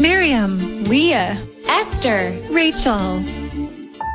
[0.00, 3.20] Miriam, Leah, Esther, Rachel.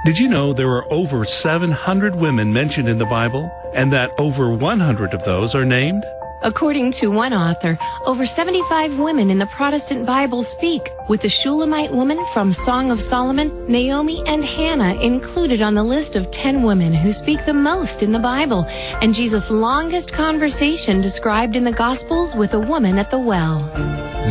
[0.06, 4.50] Did you know there are over 700 women mentioned in the Bible and that over
[4.50, 6.06] 100 of those are named?
[6.44, 11.94] According to one author, over 75 women in the Protestant Bible speak, with the Shulamite
[11.94, 16.94] woman from Song of Solomon, Naomi, and Hannah included on the list of 10 women
[16.94, 18.66] who speak the most in the Bible,
[19.02, 23.62] and Jesus' longest conversation described in the Gospels with a woman at the well.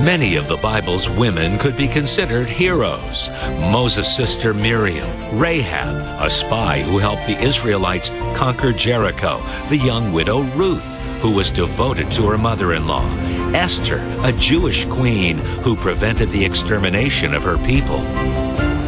[0.04, 3.30] Many of the Bible's women could be considered heroes.
[3.70, 10.42] Moses' sister Miriam, Rahab, a spy who helped the Israelites conquer Jericho, the young widow
[10.56, 13.06] Ruth, who was devoted to her mother-in-law,
[13.54, 18.00] Esther, a Jewish queen who prevented the extermination of her people.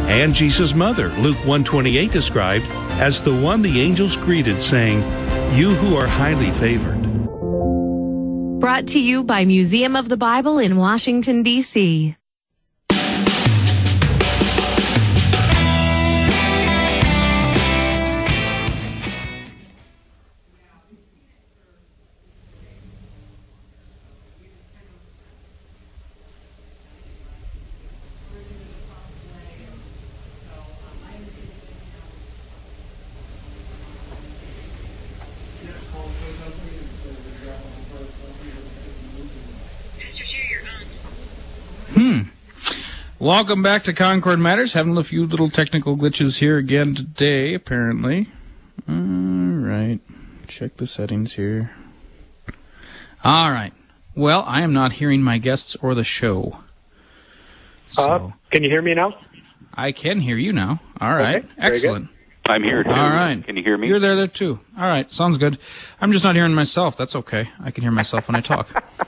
[0.05, 2.65] And Jesus' mother, Luke 128 described
[2.99, 5.01] as the one the angels greeted saying,
[5.55, 7.01] "You who are highly favored."
[8.59, 12.15] Brought to you by Museum of the Bible in Washington, D.C.
[43.25, 44.73] Welcome back to Concord Matters.
[44.73, 48.29] Having a few little technical glitches here again today, apparently.
[48.87, 49.99] All right.
[50.47, 51.71] Check the settings here.
[53.23, 53.73] All right.
[54.13, 56.59] Well, I am not hearing my guests or the show.
[57.87, 59.17] So Uh, can you hear me now?
[59.73, 60.79] I can hear you now.
[61.01, 61.37] All right.
[61.37, 62.09] Okay, very Excellent.
[62.45, 62.91] I'm here too.
[62.91, 63.43] All right.
[63.43, 63.87] Can you hear me?
[63.87, 64.59] You're there, there too.
[64.77, 65.11] All right.
[65.11, 65.57] Sounds good.
[65.99, 66.95] I'm just not hearing myself.
[66.95, 67.49] That's okay.
[67.59, 68.85] I can hear myself when I talk.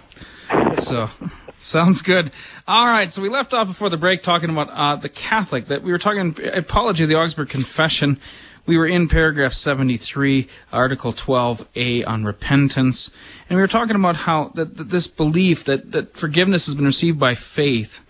[0.78, 1.10] so,
[1.58, 2.32] sounds good.
[2.68, 3.12] All right.
[3.12, 5.68] So we left off before the break talking about uh, the Catholic.
[5.68, 8.20] That we were talking apology of the Augsburg Confession.
[8.66, 13.10] We were in paragraph 73, Article 12A on repentance,
[13.50, 16.84] and we were talking about how that, that this belief that, that forgiveness has been
[16.84, 18.06] received by faith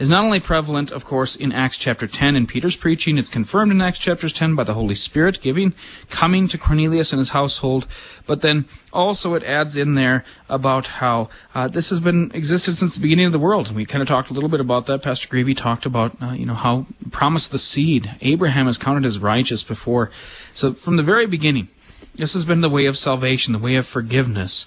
[0.00, 3.70] is not only prevalent, of course, in Acts chapter 10 in Peter's preaching, it's confirmed
[3.70, 5.74] in Acts chapter 10 by the Holy Spirit giving,
[6.08, 7.86] coming to Cornelius and his household,
[8.26, 12.94] but then also it adds in there about how uh, this has been existed since
[12.94, 13.70] the beginning of the world.
[13.72, 15.02] We kind of talked a little bit about that.
[15.02, 18.10] Pastor Greavy talked about, uh, you know, how promise the seed.
[18.22, 20.10] Abraham is counted as righteous before.
[20.52, 21.68] So from the very beginning,
[22.14, 24.64] this has been the way of salvation, the way of forgiveness.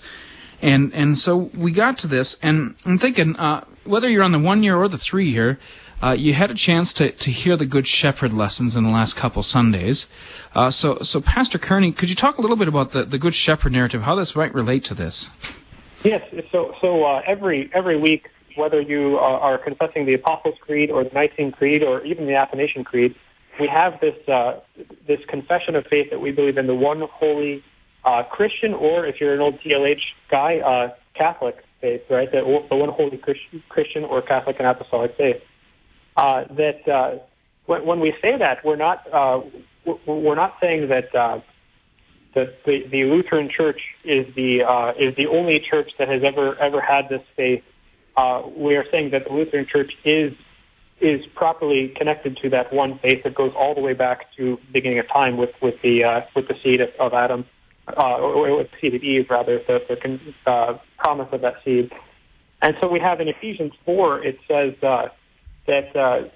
[0.61, 4.39] And and so we got to this, and I'm thinking, uh, whether you're on the
[4.39, 5.59] one year or the three year,
[6.01, 9.15] uh, you had a chance to, to hear the Good Shepherd lessons in the last
[9.15, 10.07] couple Sundays.
[10.53, 13.35] Uh, so so Pastor Kearney, could you talk a little bit about the, the Good
[13.35, 15.29] Shepherd narrative, how this might relate to this?
[16.03, 16.27] Yes.
[16.51, 21.09] So so uh, every every week whether you are, confessing the Apostles' Creed or the
[21.09, 23.15] Nicene Creed or even the Athanasian Creed,
[23.59, 24.59] we have this uh,
[25.07, 27.63] this confession of faith that we believe in the one holy
[28.03, 32.31] uh, Christian, or if you're an old TLH guy, uh, Catholic faith, right?
[32.31, 33.19] The, the one holy
[33.69, 35.41] Christian or Catholic and Apostolic faith.
[36.15, 37.17] Uh, that uh,
[37.65, 39.41] when, when we say that, we're not uh,
[40.07, 41.41] we're not saying that uh,
[42.35, 46.55] that the, the Lutheran Church is the uh, is the only church that has ever
[46.59, 47.63] ever had this faith.
[48.15, 50.33] Uh, we are saying that the Lutheran Church is
[51.01, 54.99] is properly connected to that one faith that goes all the way back to beginning
[54.99, 57.45] of time with with the uh, with the seed of, of Adam,
[57.87, 61.91] uh, with seed Eve rather, the, the uh, promise of that seed.
[62.61, 65.09] And so we have in Ephesians four, it says uh,
[65.67, 66.29] that uh,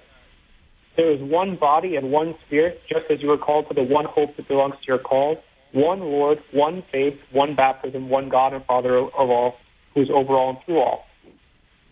[0.96, 4.04] there is one body and one spirit, just as you were called to the one
[4.04, 8.64] hope that belongs to your call, one Lord, one faith, one baptism, one God and
[8.64, 9.56] Father of all,
[9.94, 11.06] who's over all and through all.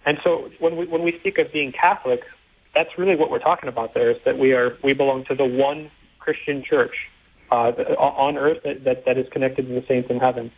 [0.04, 2.20] And so when we when we speak of being Catholic,
[2.74, 5.44] that's really what we're talking about there is that we are we belong to the
[5.44, 6.94] one Christian church
[7.50, 10.50] uh, on earth that, that, that is connected to the saints in heaven.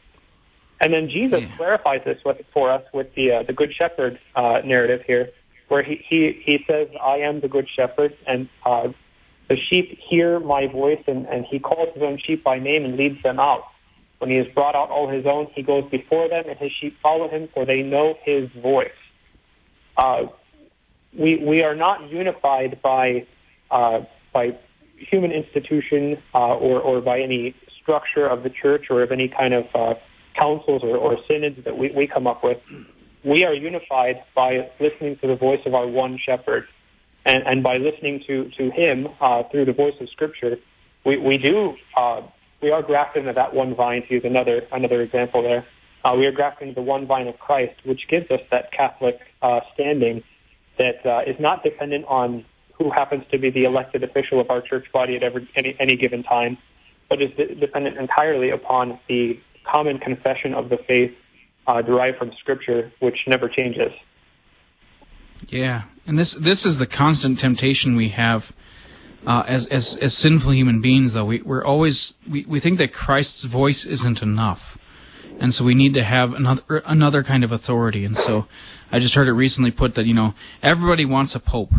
[0.81, 1.57] And then Jesus yeah.
[1.57, 5.31] clarifies this with, for us with the uh, the Good Shepherd uh, narrative here,
[5.69, 8.89] where he, he he says, "I am the Good Shepherd, and uh,
[9.49, 12.97] the sheep hear my voice, and, and he calls his own sheep by name and
[12.97, 13.65] leads them out.
[14.19, 16.97] When he has brought out all his own, he goes before them, and his sheep
[17.03, 18.91] follow him, for they know his voice."
[19.97, 20.27] Uh,
[21.13, 23.27] we we are not unified by
[23.73, 24.57] uh, by
[24.99, 29.55] human institution uh, or or by any structure of the church or of any kind
[29.55, 29.95] of uh,
[30.39, 32.59] councils or, or synods that we, we come up with.
[33.25, 36.67] We are unified by listening to the voice of our one shepherd,
[37.25, 40.57] and, and by listening to to him uh, through the voice of Scripture.
[41.05, 42.23] We we do uh,
[42.63, 44.03] we are grafted into that one vine.
[44.09, 45.67] To use another another example there,
[46.05, 49.19] uh, we are grafted into the one vine of Christ, which gives us that Catholic
[49.43, 50.23] uh, standing
[50.79, 52.45] that uh, is not dependent on
[52.79, 55.97] who happens to be the elected official of our church body at every, any, any
[55.97, 56.57] given time,
[57.09, 61.13] but is dependent entirely upon the common confession of the faith
[61.67, 63.93] uh, derived from Scripture, which never changes.
[65.49, 68.53] Yeah, and this this is the constant temptation we have
[69.27, 71.13] uh, as as as sinful human beings.
[71.13, 74.79] Though we we're always we, we think that Christ's voice isn't enough,
[75.39, 78.05] and so we need to have another another kind of authority.
[78.05, 78.47] And so
[78.91, 81.73] I just heard it recently put that you know everybody wants a pope,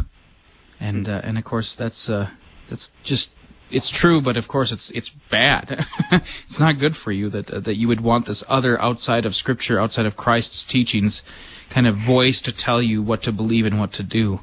[0.79, 2.29] and uh, and of course that's uh,
[2.67, 3.31] that's just
[3.71, 5.85] it's true, but of course it's it's bad.
[6.11, 9.35] it's not good for you that uh, that you would want this other outside of
[9.35, 11.23] Scripture, outside of Christ's teachings,
[11.69, 14.39] kind of voice to tell you what to believe and what to do.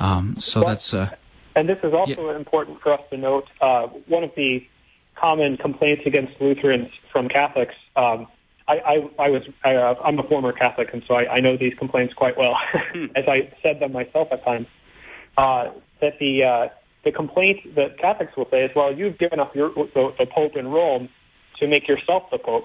[0.00, 0.94] Um, so well, that's.
[0.94, 1.14] Uh,
[1.54, 2.36] and this is also yeah.
[2.36, 3.46] important for us to note.
[3.60, 4.66] Uh, one of the
[5.14, 8.26] common complaints against Lutherans from Catholics um,
[8.68, 8.74] I,
[9.18, 11.74] I, I was I, uh, I'm a former Catholic, and so I, I know these
[11.74, 12.56] complaints quite well,
[12.92, 13.06] hmm.
[13.16, 14.66] as I said them myself at times.
[15.36, 16.68] Uh, that the uh,
[17.04, 20.56] the complaint that Catholics will say is, well, you've given up your the, the Pope
[20.56, 21.08] in Rome
[21.58, 22.64] to make yourself the Pope,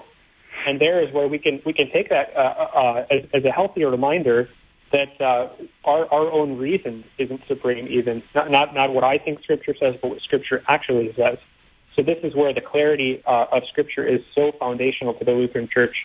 [0.66, 3.44] and there is where we can we can take that uh, uh, uh as, as
[3.44, 4.48] a healthier reminder
[4.92, 5.48] that uh,
[5.84, 9.94] our our own reason isn't supreme, even not not not what I think Scripture says,
[10.00, 11.38] but what Scripture actually says.
[11.96, 15.68] So this is where the clarity uh, of Scripture is so foundational to the Lutheran
[15.72, 15.96] Church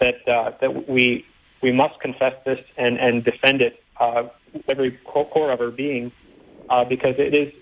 [0.00, 1.24] that uh, that we
[1.62, 4.24] we must confess this and and defend it uh,
[4.70, 6.12] every core of our being,
[6.68, 7.52] uh, because it is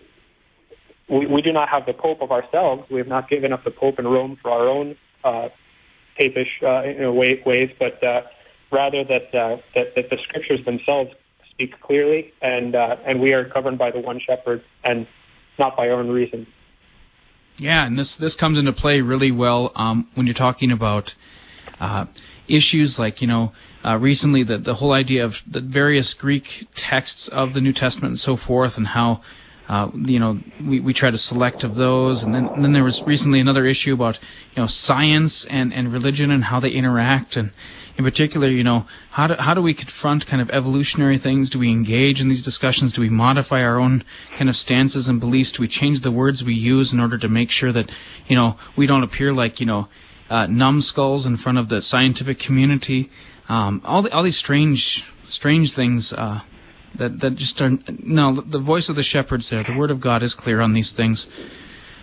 [1.08, 2.88] we, we do not have the Pope of ourselves.
[2.90, 5.48] We have not given up the Pope in Rome for our own uh,
[6.18, 8.22] papish uh, way, ways, but uh,
[8.70, 11.10] rather that, uh, that that the Scriptures themselves
[11.50, 15.06] speak clearly, and uh, and we are governed by the one Shepherd and
[15.58, 16.46] not by our own reason.
[17.56, 21.14] Yeah, and this this comes into play really well um, when you're talking about
[21.80, 22.06] uh,
[22.46, 23.52] issues like you know
[23.84, 28.12] uh, recently the the whole idea of the various Greek texts of the New Testament
[28.12, 29.20] and so forth, and how
[29.68, 32.84] uh, you know we, we try to select of those, and then and then there
[32.84, 34.18] was recently another issue about
[34.54, 37.52] you know science and and religion and how they interact, and
[37.98, 41.50] in particular, you know, how do, how do we confront kind of evolutionary things?
[41.50, 42.92] Do we engage in these discussions?
[42.92, 44.04] Do we modify our own
[44.36, 45.50] kind of stances and beliefs?
[45.50, 47.90] Do we change the words we use in order to make sure that,
[48.28, 49.88] you know, we don't appear like, you know,
[50.30, 53.10] uh, numbskulls in front of the scientific community?
[53.48, 56.40] Um, all, the, all these strange, strange things, uh,
[56.94, 59.62] that, that just are, no, the voice of the shepherd's there.
[59.62, 61.28] The word of God is clear on these things.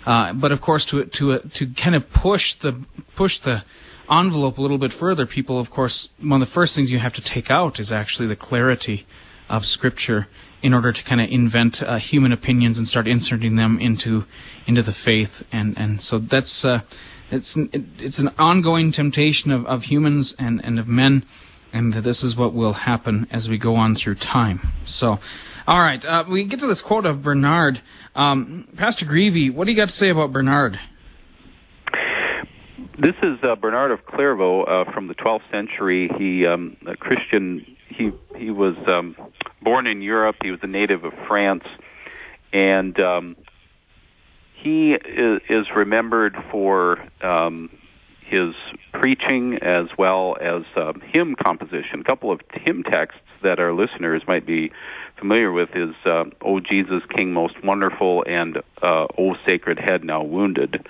[0.06, 2.86] Uh, but of course, to, to, to kind of push the,
[3.16, 3.64] push the,
[4.10, 7.14] envelope a little bit further, people, of course, one of the first things you have
[7.14, 9.06] to take out is actually the clarity
[9.50, 10.28] of Scripture
[10.62, 14.26] in order to kind of invent uh, human opinions and start inserting them into
[14.66, 15.46] into the faith.
[15.52, 16.82] And and so that's uh,
[17.36, 17.58] it's
[18.00, 21.24] it's an ongoing temptation of, of humans and, and of men
[21.76, 24.62] And this is what will happen as we go on through time.
[24.86, 25.20] So,
[25.68, 27.82] all right, uh, we get to this quote of Bernard.
[28.16, 30.80] Um, Pastor Greevy, what do you got to say about Bernard?
[32.98, 36.10] This is uh, Bernard of Clairvaux uh, from the 12th century.
[36.18, 39.18] He, um, a Christian, he he was um,
[39.62, 40.38] born in Europe.
[40.44, 41.66] He was a native of France,
[42.54, 43.36] and um,
[44.66, 47.70] he is, is remembered for um,
[48.26, 48.56] his
[48.94, 52.02] preaching as well as um, hymn composition.
[52.02, 54.72] A couple of hymn texts that our listeners might be
[55.20, 60.24] familiar with is uh, "O Jesus, King Most Wonderful" and uh, "O Sacred Head Now
[60.24, 60.88] Wounded."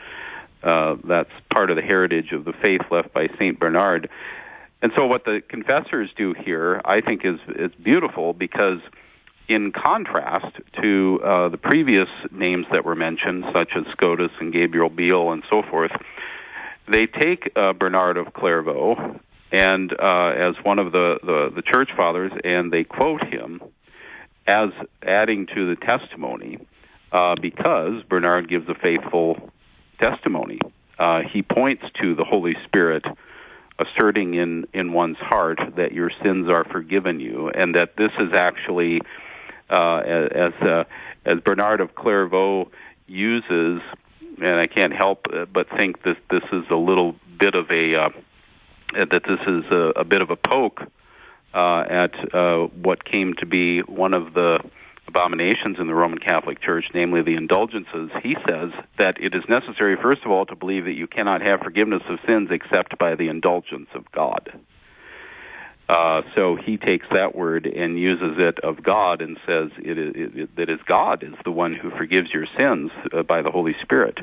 [0.63, 4.09] Uh, that's part of the heritage of the faith left by Saint Bernard.
[4.81, 8.79] And so, what the confessors do here, I think, is is beautiful because,
[9.47, 14.89] in contrast to uh, the previous names that were mentioned, such as Scotus and Gabriel
[14.89, 15.91] Biel and so forth,
[16.87, 19.19] they take uh, Bernard of Clairvaux
[19.51, 23.61] and uh, as one of the, the the church fathers, and they quote him
[24.47, 24.69] as
[25.05, 26.57] adding to the testimony
[27.11, 29.51] uh, because Bernard gives a faithful
[29.99, 30.59] testimony.
[30.99, 33.03] Uh, he points to the Holy Spirit
[33.79, 38.33] asserting in, in one's heart that your sins are forgiven you, and that this is
[38.33, 39.01] actually,
[39.69, 40.83] uh, as uh,
[41.25, 42.69] as Bernard of Clairvaux
[43.07, 43.81] uses,
[44.41, 48.09] and I can't help but think that this is a little bit of a uh,
[48.93, 50.81] that this is a, a bit of a poke
[51.53, 54.59] uh, at uh, what came to be one of the
[55.07, 59.95] abominations in the Roman Catholic Church, namely the indulgences, he says that it is necessary,
[60.01, 63.29] first of all, to believe that you cannot have forgiveness of sins except by the
[63.29, 64.59] indulgence of God.
[65.87, 70.13] Uh, so he takes that word and uses it of God and says it is,
[70.15, 73.51] it, it, that is God is the one who forgives your sins uh, by the
[73.51, 74.17] Holy Spirit.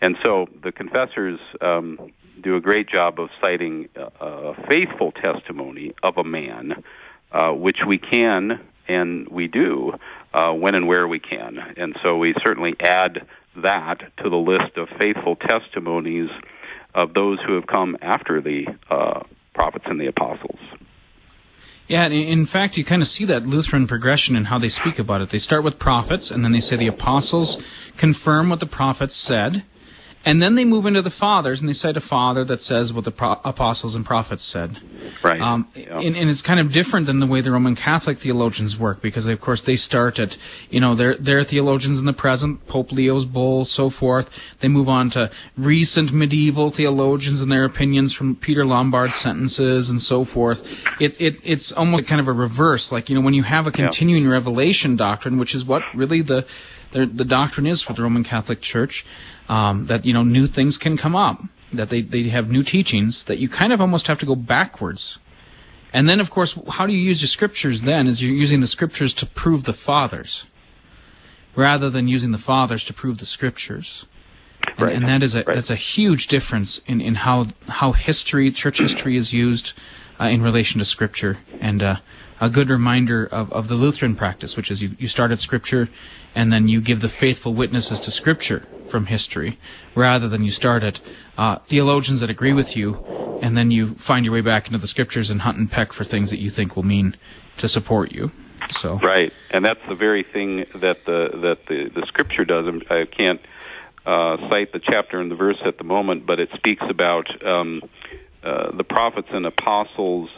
[0.00, 5.94] And so the confessors um, do a great job of citing a, a faithful testimony
[6.02, 6.84] of a man,
[7.32, 9.92] uh, which we can and we do
[10.32, 11.58] uh, when and where we can.
[11.76, 16.30] And so we certainly add that to the list of faithful testimonies
[16.94, 19.20] of those who have come after the uh,
[19.54, 20.58] prophets and the apostles.
[21.90, 25.22] Yeah, in fact, you kind of see that Lutheran progression in how they speak about
[25.22, 25.30] it.
[25.30, 27.60] They start with prophets, and then they say the apostles
[27.96, 29.64] confirm what the prophets said,
[30.22, 33.04] and then they move into the fathers, and they cite a father that says what
[33.04, 34.76] the pro- apostles and prophets said.
[35.22, 35.40] Right.
[35.40, 35.98] Um, yeah.
[35.98, 39.26] and, and, it's kind of different than the way the Roman Catholic theologians work, because
[39.26, 40.36] of course they start at,
[40.68, 44.28] you know, their their theologians in the present, Pope Leo's bull, so forth.
[44.60, 50.02] They move on to recent medieval theologians and their opinions from Peter Lombard's sentences and
[50.02, 50.66] so forth.
[51.00, 53.70] It, it it's almost kind of a reverse, like you know, when you have a
[53.70, 54.32] continuing yeah.
[54.32, 56.46] revelation doctrine, which is what really the
[56.92, 59.06] the, the doctrine is for the Roman Catholic Church
[59.50, 61.42] um, that you know new things can come up,
[61.72, 65.18] that they they have new teachings that you kind of almost have to go backwards.
[65.92, 68.06] And then, of course, how do you use your scriptures then?
[68.06, 70.46] Is you're using the scriptures to prove the fathers,
[71.56, 74.06] rather than using the fathers to prove the scriptures.
[74.68, 74.94] And, right.
[74.94, 75.54] and that is a right.
[75.56, 79.72] that's a huge difference in, in how how history, church history, is used
[80.20, 81.96] uh, in relation to scripture, and uh,
[82.40, 85.88] a good reminder of, of the Lutheran practice, which is you, you start at scripture,
[86.36, 89.58] and then you give the faithful witnesses to scripture from history
[89.94, 91.00] rather than you start at
[91.38, 93.04] uh, theologians that agree with you
[93.42, 96.04] and then you find your way back into the scriptures and hunt and peck for
[96.04, 97.16] things that you think will mean
[97.56, 98.30] to support you.
[98.70, 102.66] So right, and that's the very thing that the that the the scripture does.
[102.90, 103.40] I can't
[104.06, 107.82] uh, cite the chapter and the verse at the moment, but it speaks about um,
[108.42, 110.30] uh, the prophets and apostles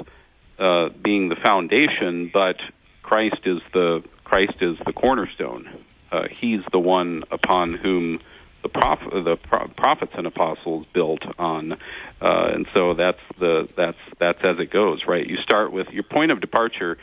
[0.59, 2.57] uh, being the foundation, but
[3.03, 5.69] Christ is the Christ is the cornerstone.
[6.11, 8.21] Uh, he's the one upon whom
[8.63, 11.73] the, prof- the pro- prophets and apostles built on,
[12.21, 15.27] uh, and so that's the that's that's as it goes, right?
[15.27, 16.99] You start with your point of departure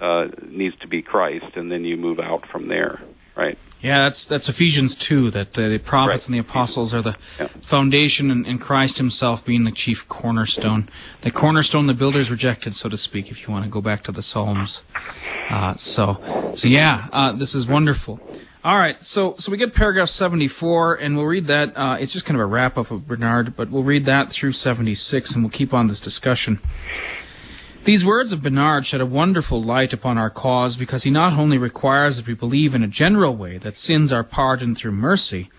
[0.00, 3.00] uh, needs to be Christ, and then you move out from there,
[3.36, 3.58] right?
[3.80, 5.30] Yeah, that's that's Ephesians two.
[5.30, 6.28] That uh, the prophets Right.
[6.28, 7.48] and the apostles are the Yeah.
[7.62, 10.88] foundation, and, and Christ Himself being the chief cornerstone.
[11.22, 13.30] The cornerstone the builders rejected, so to speak.
[13.30, 14.82] If you want to go back to the Psalms,
[15.50, 16.20] uh, so
[16.54, 18.20] so yeah, uh, this is wonderful.
[18.64, 21.76] All right, so so we get paragraph seventy four, and we'll read that.
[21.76, 24.52] Uh, it's just kind of a wrap up of Bernard, but we'll read that through
[24.52, 26.60] seventy six, and we'll keep on this discussion.
[27.82, 31.58] These words of Bernard shed a wonderful light upon our cause because he not only
[31.58, 35.50] requires that we believe in a general way that sins are pardoned through mercy,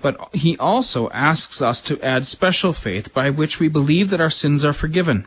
[0.00, 4.30] but he also asks us to add special faith by which we believe that our
[4.30, 5.26] sins are forgiven.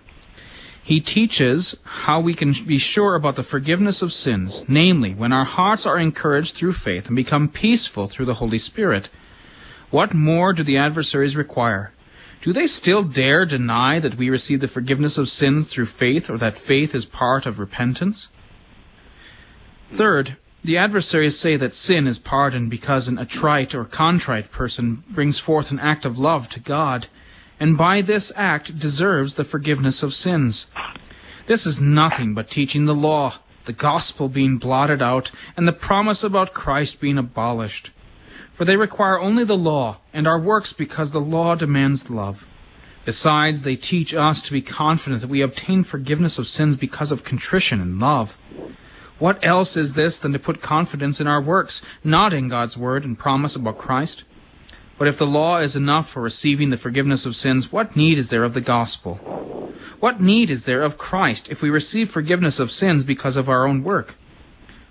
[0.83, 5.45] He teaches how we can be sure about the forgiveness of sins, namely, when our
[5.45, 9.09] hearts are encouraged through faith and become peaceful through the Holy Spirit.
[9.89, 11.93] What more do the adversaries require?
[12.43, 16.37] do they still dare deny that we receive the forgiveness of sins through faith or
[16.37, 18.27] that faith is part of repentance?
[19.93, 25.39] Third, the adversaries say that sin is pardoned because an attrite or contrite person brings
[25.39, 27.07] forth an act of love to God,
[27.59, 30.67] and by this act deserves the forgiveness of sins.
[31.45, 33.35] This is nothing but teaching the law,
[33.65, 37.91] the gospel being blotted out, and the promise about Christ being abolished.
[38.53, 42.45] For they require only the law, and our works because the law demands love.
[43.05, 47.23] Besides, they teach us to be confident that we obtain forgiveness of sins because of
[47.23, 48.37] contrition and love.
[49.19, 53.03] What else is this than to put confidence in our works, not in God's word
[53.03, 54.23] and promise about Christ?
[54.97, 58.29] But if the law is enough for receiving the forgiveness of sins, what need is
[58.29, 59.15] there of the gospel?
[59.99, 63.65] What need is there of Christ if we receive forgiveness of sins because of our
[63.65, 64.15] own work?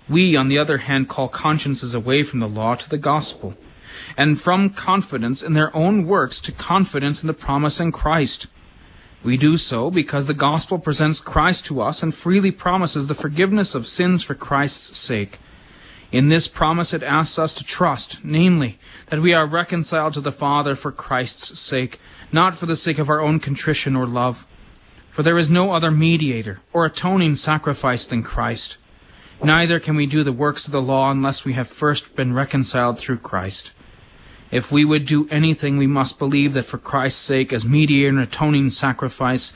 [0.09, 3.55] We, on the other hand, call consciences away from the law to the gospel,
[4.17, 8.47] and from confidence in their own works to confidence in the promise in Christ.
[9.23, 13.73] We do so because the gospel presents Christ to us and freely promises the forgiveness
[13.73, 15.39] of sins for Christ's sake.
[16.11, 18.77] In this promise it asks us to trust, namely,
[19.13, 21.99] that we are reconciled to the Father for Christ's sake,
[22.31, 24.47] not for the sake of our own contrition or love.
[25.11, 28.77] For there is no other mediator or atoning sacrifice than Christ.
[29.43, 32.97] Neither can we do the works of the law unless we have first been reconciled
[32.97, 33.71] through Christ.
[34.49, 38.19] If we would do anything, we must believe that for Christ's sake, as mediator and
[38.19, 39.53] atoning sacrifice,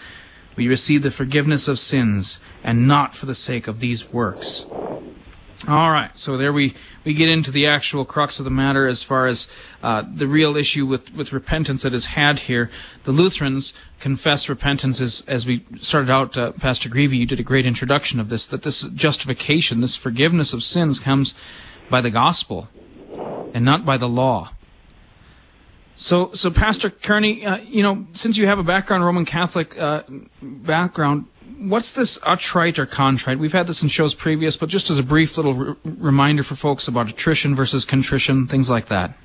[0.55, 4.68] we receive the forgiveness of sins, and not for the sake of these works.
[5.66, 9.01] All right, so there we, we get into the actual crux of the matter as
[9.01, 9.47] far as
[9.82, 12.70] uh, the real issue with, with repentance that is had here.
[13.05, 17.43] The Lutherans confess repentance as, as we started out, uh, Pastor Greavy, you did a
[17.43, 21.34] great introduction of this, that this justification, this forgiveness of sins comes
[21.89, 22.68] by the gospel
[23.51, 24.51] and not by the law.
[25.95, 30.03] So, so Pastor Kearney, uh, you know, since you have a background Roman Catholic uh,
[30.39, 31.26] background,
[31.58, 33.39] what's this attrite or contrite?
[33.39, 36.55] We've had this in shows previous, but just as a brief little re- reminder for
[36.55, 39.18] folks about attrition versus contrition, things like that.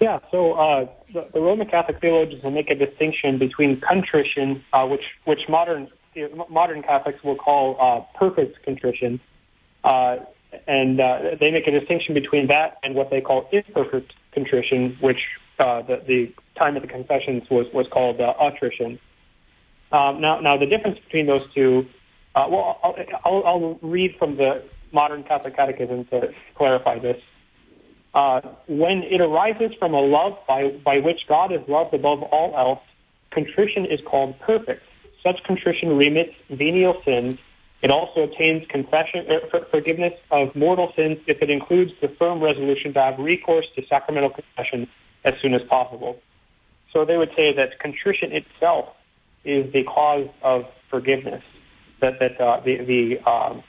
[0.00, 4.86] Yeah, so uh, the, the, Roman Catholic theologians will make a distinction between contrition, uh,
[4.86, 5.88] which which modern
[6.48, 9.20] modern Catholics will call uh, perfect contrition,
[9.82, 10.18] uh,
[10.66, 10.98] and
[11.40, 15.18] they make a distinction between that and what they call imperfect contrition, which
[15.58, 18.98] uh, the, the time of the confessions was, was called uh, attrition.
[19.90, 21.86] Um, now, now the difference between those two,
[22.34, 24.62] uh, well, I'll, I'll, I'll read from the
[24.92, 27.20] modern Catholic Catechism to clarify this.
[28.14, 32.54] Uh, when it arises from a love by, by which God is loved above all
[32.56, 32.80] else,
[33.30, 34.82] contrition is called perfect.
[35.22, 37.38] Such contrition remits venial sins.
[37.82, 42.92] It also attains confession, er, forgiveness of mortal sins if it includes the firm resolution
[42.94, 44.88] to have recourse to sacramental confession
[45.24, 46.18] as soon as possible.
[46.92, 48.88] So they would say that contrition itself
[49.44, 51.42] is the cause of forgiveness.
[52.00, 53.62] That that uh, the the um,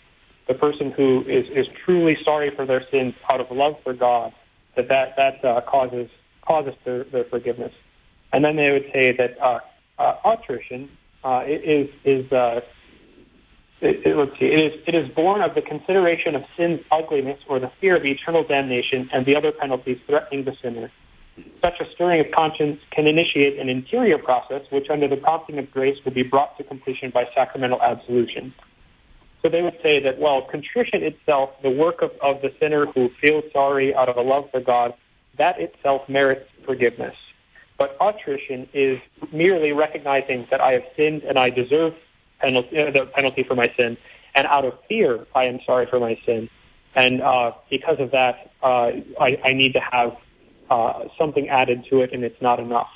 [0.47, 4.33] the person who is is truly sorry for their sins out of love for God,
[4.75, 6.09] that that that uh, causes
[6.47, 7.73] causes their, their forgiveness.
[8.31, 9.59] And then they would say that uh,
[9.97, 10.89] uh, attrition
[11.23, 12.61] uh, is is uh,
[13.81, 17.39] it, it, let's see, it is it is born of the consideration of sin's ugliness
[17.47, 20.91] or the fear of eternal damnation and the other penalties threatening the sinner.
[21.61, 25.69] Such a stirring of conscience can initiate an interior process which, under the prompting of
[25.71, 28.53] grace, will be brought to completion by sacramental absolution.
[29.41, 33.09] So they would say that, well, contrition itself, the work of, of the sinner who
[33.21, 34.93] feels sorry out of a love for God,
[35.37, 37.15] that itself merits forgiveness.
[37.77, 38.99] But attrition is
[39.31, 41.93] merely recognizing that I have sinned and I deserve
[42.39, 43.97] penalty, uh, the penalty for my sin,
[44.35, 46.49] and out of fear, I am sorry for my sin.
[46.95, 50.17] And uh, because of that, uh, I, I need to have
[50.69, 52.89] uh, something added to it and it's not enough.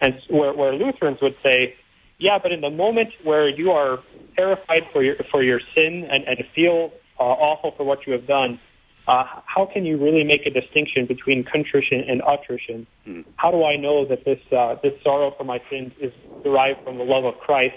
[0.00, 1.76] And where, where Lutherans would say,
[2.18, 3.98] yeah, but in the moment where you are
[4.36, 8.26] terrified for your for your sin and, and feel uh, awful for what you have
[8.26, 8.60] done,
[9.08, 12.86] uh, how can you really make a distinction between contrition and attrition?
[13.06, 13.24] Mm.
[13.36, 16.12] How do I know that this uh, this sorrow for my sins is
[16.44, 17.74] derived from the love of Christ,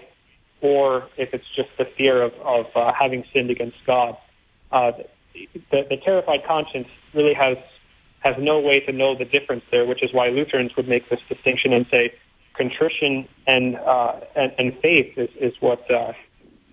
[0.61, 4.15] or if it's just the fear of of uh, having sinned against God?
[4.71, 4.91] Uh,
[5.33, 7.57] the, the terrified conscience really has
[8.25, 11.19] has no way to know the difference there, which is why Lutherans would make this
[11.29, 12.13] distinction and say
[12.55, 16.13] contrition and uh, and, and, faith is, is what uh,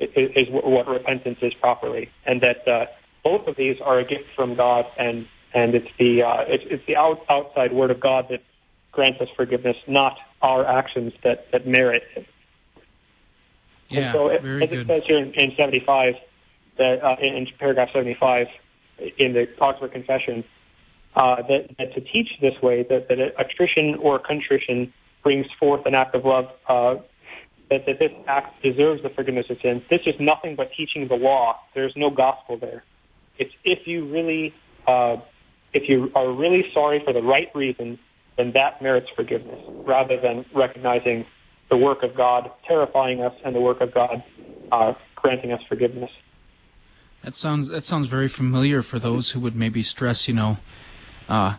[0.00, 2.86] is, is, what repentance is properly, and that uh,
[3.22, 6.86] both of these are a gift from God, and and it's the uh, it's, it's
[6.86, 8.42] the out, outside word of God that
[8.90, 12.26] grants us forgiveness, not our actions that that merit it.
[13.90, 14.78] Yeah, and so very as good.
[14.78, 16.14] it says here in, in 75,
[16.78, 18.46] that uh, in, in paragraph 75
[19.18, 20.44] in the Augsburg Confession,
[21.14, 24.92] uh, that, that, to teach this way, that, that attrition or contrition
[25.22, 26.96] brings forth an act of love, uh,
[27.70, 29.82] that, that this act deserves the forgiveness of sins.
[29.90, 31.58] This is nothing but teaching the law.
[31.74, 32.84] There's no gospel there.
[33.38, 34.54] It's if you really,
[34.86, 35.16] uh,
[35.72, 37.98] if you are really sorry for the right reason,
[38.36, 41.26] then that merits forgiveness, rather than recognizing
[41.70, 44.22] the work of God terrifying us and the work of God
[44.70, 46.10] uh, granting us forgiveness.
[47.22, 50.58] That sounds that sounds very familiar for those who would maybe stress, you know,
[51.32, 51.52] uh,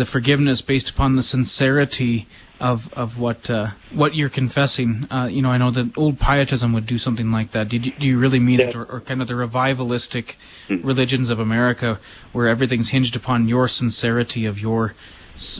[0.00, 2.26] the forgiveness based upon the sincerity
[2.58, 4.90] of of what uh, what you're confessing.
[5.10, 7.68] Uh, you know, I know that old pietism would do something like that.
[7.68, 8.68] Do you, do you really mean Yeah.
[8.68, 10.36] it, or, or kind of the revivalistic
[10.68, 11.98] religions of America,
[12.32, 14.94] where everything's hinged upon your sincerity of your,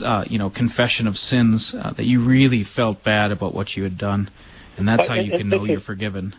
[0.03, 3.83] uh, you know, confession of sins uh, that you really felt bad about what you
[3.83, 4.29] had done,
[4.77, 6.35] and that's But how you can know you're forgiven.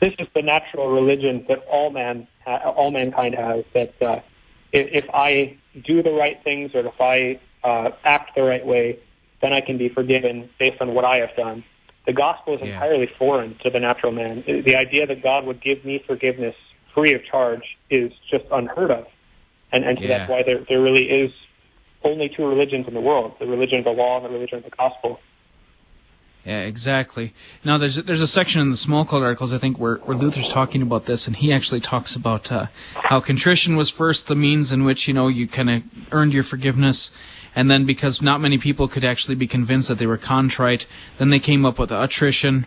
[0.00, 3.64] This is the natural religion that all man, ha- all mankind has.
[3.72, 4.20] That uh,
[4.74, 8.98] if, if I do the right things or if I uh, act the right way,
[9.40, 11.64] then I can be forgiven based on what I have done.
[12.06, 12.74] The gospel is Yeah.
[12.74, 14.44] entirely foreign to the natural man.
[14.46, 16.56] The idea that God would give me forgiveness
[16.94, 19.06] free of charge is just unheard of,
[19.72, 20.18] and and so Yeah.
[20.18, 21.32] that's why there there really is
[22.04, 24.64] only two religions in the world: the religion of the law and the religion of
[24.64, 25.20] the gospel.
[26.44, 27.32] Yeah, exactly.
[27.64, 30.82] Now, there's there's a section in the Smalcald Articles I think where, where Luther's talking
[30.82, 34.84] about this, and he actually talks about uh, how contrition was first the means in
[34.84, 35.82] which you know you kind of
[36.12, 37.10] earned your forgiveness,
[37.56, 40.86] and then because not many people could actually be convinced that they were contrite,
[41.16, 42.66] then they came up with attrition,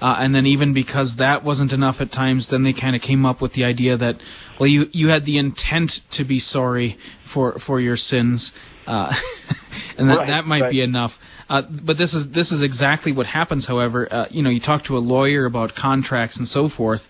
[0.00, 3.24] uh, and then even because that wasn't enough at times, then they kind of came
[3.24, 4.16] up with the idea that
[4.58, 8.52] well you you had the intent to be sorry for for your sins.
[8.86, 9.14] Uh,
[9.98, 11.18] and that, Right, that might be enough.
[11.48, 13.66] Uh, but this is this is exactly what happens.
[13.66, 17.08] However, uh, you know, you talk to a lawyer about contracts and so forth.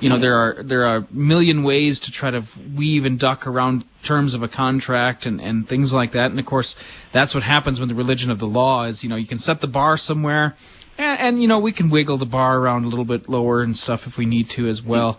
[0.00, 2.42] You know, there are there are a million ways to try to
[2.74, 6.30] weave and duck around terms of a contract and, and things like that.
[6.30, 6.76] And of course,
[7.12, 9.04] that's what happens when the religion of the law is.
[9.04, 10.56] You know, you can set the bar somewhere,
[10.98, 13.76] and, and you know we can wiggle the bar around a little bit lower and
[13.76, 15.18] stuff if we need to as well.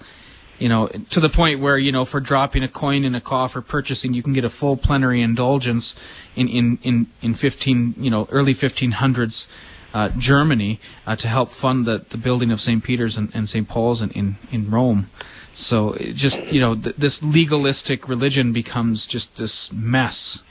[0.57, 3.61] You know, to the point where you know, for dropping a coin in a coffer,
[3.61, 5.95] purchasing, you can get a full plenary indulgence
[6.35, 9.47] in in in, in fifteen, you know, early fifteen hundreds
[9.95, 12.83] uh, Germany uh, to help fund the, the building of St.
[12.83, 13.65] Peter's and, and St.
[13.65, 15.09] Paul's in, in, in Rome.
[15.53, 20.43] So just you know, th- this legalistic religion becomes just this mess.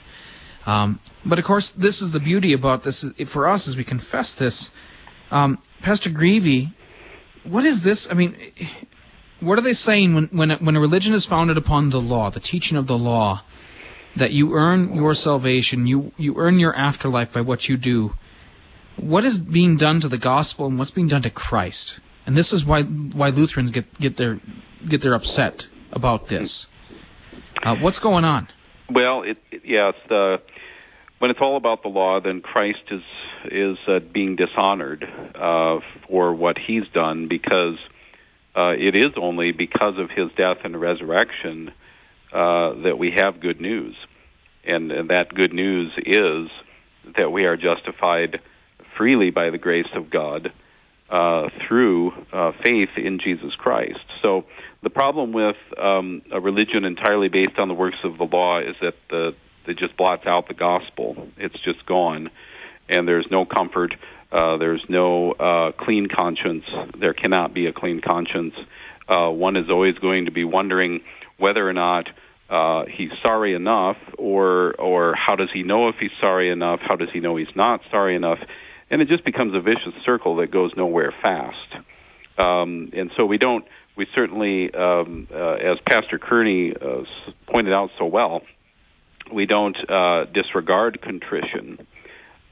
[0.65, 3.83] Um, but of course, this is the beauty about this is- for us as we
[3.83, 4.71] confess this.
[5.29, 6.71] Um, Pastor Greavy,
[7.43, 8.09] what is this?
[8.09, 8.35] I mean,
[9.39, 12.29] what are they saying when, when, a- when a religion is founded upon the law,
[12.29, 13.43] the teaching of the law,
[14.15, 18.15] that you earn your salvation, you, you earn your afterlife by what you do?
[18.95, 21.99] What is being done to the gospel and what's being done to Christ?
[22.25, 24.39] And this is why why Lutherans get get their
[24.87, 26.65] get their upset about this.
[27.61, 28.47] Uh, what's going on?
[28.89, 30.41] Well, it, it, yes, the,
[31.19, 33.03] when it's all about the law, then Christ is
[33.51, 35.03] is uh, being dishonored
[35.35, 37.77] uh, for what he's done because
[38.55, 41.71] uh, it is only because of his death and resurrection
[42.31, 43.95] uh, that we have good news,
[44.63, 46.49] and, and that good news is
[47.17, 48.39] that we are justified
[48.97, 50.51] freely by the grace of God
[51.09, 53.99] uh, through uh, faith in Jesus Christ.
[54.21, 54.45] So
[54.81, 58.75] the problem with um, a religion entirely based on the works of the law is
[58.81, 59.35] that the
[59.67, 61.27] it just blots out the gospel.
[61.37, 62.29] It's just gone,
[62.87, 63.95] and there's no comfort.
[64.35, 66.65] Uh, there's no uh, clean conscience.
[66.99, 68.53] There cannot be a clean conscience.
[69.07, 71.01] Uh, one is always going to be wondering
[71.37, 72.09] whether or not
[72.49, 76.81] uh, he's sorry enough, or or how does he know if he's sorry enough?
[76.81, 78.39] How does he know he's not sorry enough?
[78.91, 81.75] And it just becomes a vicious circle that goes nowhere fast.
[82.37, 83.63] Um, and so we don't.
[83.95, 87.05] We certainly, um, uh, as Pastor Kearney uh,
[87.47, 88.41] pointed out so well,
[89.31, 91.87] we don't uh, disregard contrition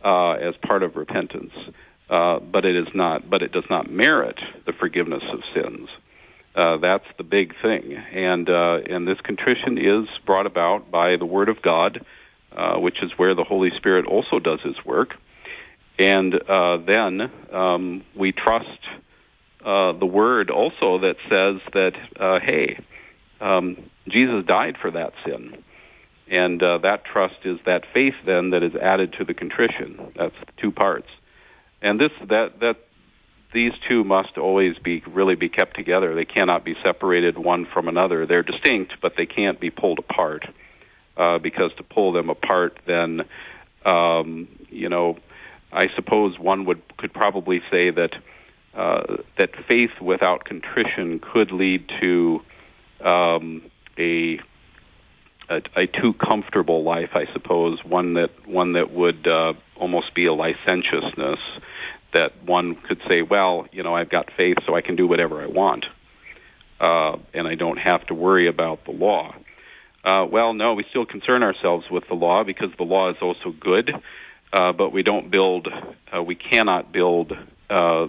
[0.04, 1.54] uh, as part of repentance,
[2.10, 3.30] uh, but it is not.
[3.30, 5.90] But it does not merit the forgiveness of sins.
[6.56, 11.26] Uh, that's the big thing, and uh, and this contrition is brought about by the
[11.26, 12.06] Word of God,
[12.56, 15.16] uh, which is where the Holy Spirit also does His work,
[15.98, 18.68] and uh, then um, we trust
[19.66, 22.78] uh, the Word also that says that uh, hey,
[23.42, 25.64] um, Jesus died for that sin,
[26.34, 30.12] and uh, that trust is that faith then that is added to the contrition.
[30.18, 31.08] That's the two parts,
[31.82, 32.78] and this that that
[33.54, 36.16] these two must always be really be kept together.
[36.16, 38.26] They cannot be separated one from another.
[38.26, 40.46] They're distinct, but they can't be pulled apart.
[41.16, 43.22] Uh, because to pull them apart, then
[43.86, 45.20] um, you know,
[45.72, 48.16] I suppose one would could probably say that
[48.74, 52.42] uh, that faith without contrition could lead to
[53.02, 53.62] um,
[54.00, 54.40] a
[55.50, 57.84] a, a too comfortable life, I suppose.
[57.84, 61.40] One that one that would uh, almost be a licentiousness.
[62.14, 65.42] That one could say, well, you know, I've got faith, so I can do whatever
[65.42, 65.86] I want,
[66.80, 69.34] uh, and I don't have to worry about the law.
[70.04, 73.52] Uh, well, no, we still concern ourselves with the law because the law is also
[73.58, 73.92] good,
[74.52, 75.68] uh, but we don't build,
[76.16, 77.32] uh, we cannot build
[77.70, 78.08] uh,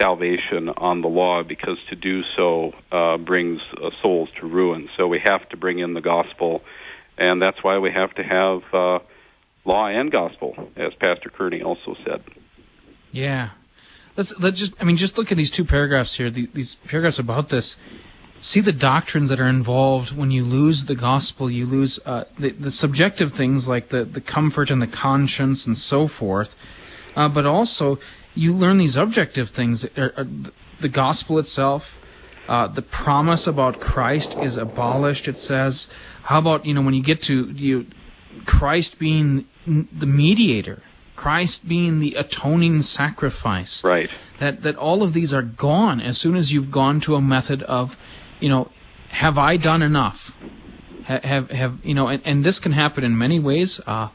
[0.00, 4.88] salvation on the law because to do so uh, brings uh, souls to ruin.
[4.96, 6.62] So we have to bring in the gospel,
[7.18, 8.98] and that's why we have to have uh,
[9.64, 12.22] law and gospel, as Pastor Kearney also said.
[13.12, 13.50] Yeah.
[14.16, 16.30] Let's let's just I mean just look at these two paragraphs here.
[16.30, 17.76] these paragraphs about this.
[18.36, 21.50] See the doctrines that are involved when you lose the gospel.
[21.50, 25.76] You lose uh, the the subjective things like the the comfort and the conscience and
[25.76, 26.58] so forth.
[27.16, 27.98] Uh, but also
[28.34, 29.84] you learn these objective things.
[29.96, 30.24] Uh,
[30.80, 31.98] the gospel itself,
[32.48, 35.28] uh, the promise about Christ is abolished.
[35.28, 35.88] It says.
[36.24, 37.86] How about you know when you get to you,
[38.44, 40.82] Christ being the mediator
[41.20, 43.84] Christ being the atoning sacrifice.
[43.84, 44.08] Right.
[44.38, 47.62] That that all of these are gone as soon as you've gone to a method
[47.64, 47.98] of,
[48.40, 48.70] you know,
[49.10, 50.34] have I done enough?
[51.04, 53.82] Have have, have you know, and, and this can happen in many ways.
[53.86, 54.08] Uh,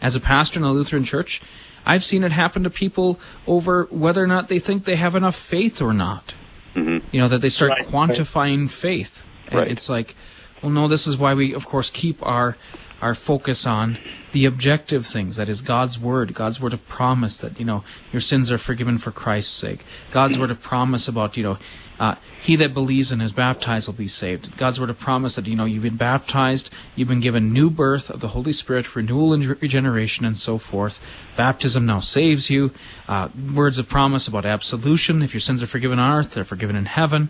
[0.00, 1.42] as a pastor in a Lutheran church,
[1.84, 5.36] I've seen it happen to people over whether or not they think they have enough
[5.36, 6.34] faith or not.
[6.74, 7.06] Mm-hmm.
[7.14, 7.86] You know, that they start right.
[7.86, 9.24] quantifying faith.
[9.48, 9.68] And right.
[9.68, 10.14] it's like,
[10.62, 12.56] well, no, this is why we, of course, keep our
[13.02, 13.98] our focus on
[14.30, 18.20] the objective things that is god's word god's word of promise that you know your
[18.20, 21.58] sins are forgiven for christ's sake god's word of promise about you know
[21.98, 24.56] uh, he that believes and is baptized will be saved.
[24.56, 28.10] God's word of promise that you know you've been baptized you've been given new birth
[28.10, 31.00] of the holy spirit renewal and regeneration and so forth.
[31.36, 32.72] Baptism now saves you.
[33.06, 35.22] Uh, words of promise about absolution.
[35.22, 37.28] If your sins are forgiven on earth they're forgiven in heaven.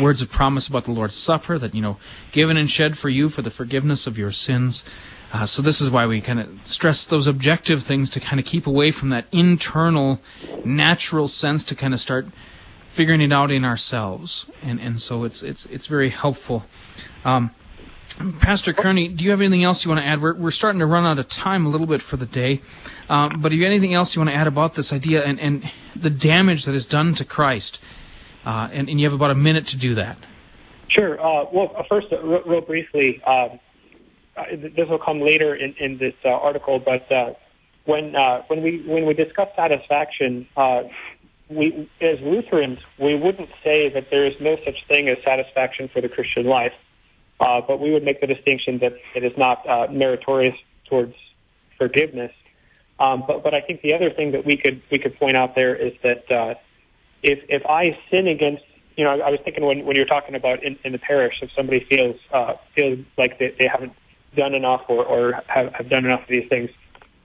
[0.00, 1.96] Words of promise about the Lord's Supper that, you know,
[2.30, 4.84] given and shed for you for the forgiveness of your sins.
[5.32, 8.46] Uh, so this is why we kind of stress those objective things to kind of
[8.46, 10.20] keep away from that internal,
[10.64, 12.26] natural sense to kind of start
[12.86, 14.50] figuring it out in ourselves.
[14.62, 16.64] And and so it's it's it's very helpful.
[17.24, 17.50] Um,
[18.40, 20.22] Pastor Kearney, do you have anything else you want to add?
[20.22, 22.62] We're, we're starting to run out of time a little bit for the day,
[23.10, 25.38] um, but do you have anything else you want to add about this idea and,
[25.38, 27.78] and the damage that is done to Christ
[28.46, 30.16] uh, and, and, you have about a minute to do that.
[30.88, 31.20] Sure.
[31.20, 33.58] Uh, well, first, uh, real, real, briefly, um,
[34.36, 37.08] uh, this will come later in, in this uh, article, but
[37.86, 38.14] when
[38.46, 40.46] when we when we discuss satisfaction,
[41.48, 46.00] we as Lutherans we wouldn't say that there is no such thing as satisfaction for
[46.00, 46.72] the Christian life,
[47.38, 50.56] but we would make the distinction that it is not meritorious
[50.88, 51.14] towards
[51.78, 52.32] forgiveness.
[52.98, 55.54] Um, but but I think the other thing that we could we could point out
[55.54, 56.58] there is that
[57.22, 58.64] if if I sin against
[58.96, 61.34] you know, I, I was thinking when when you're talking about in, in the parish,
[61.42, 63.92] if somebody feels uh, feels like they, they haven't
[64.34, 66.70] done enough or, or have, have done enough of these things,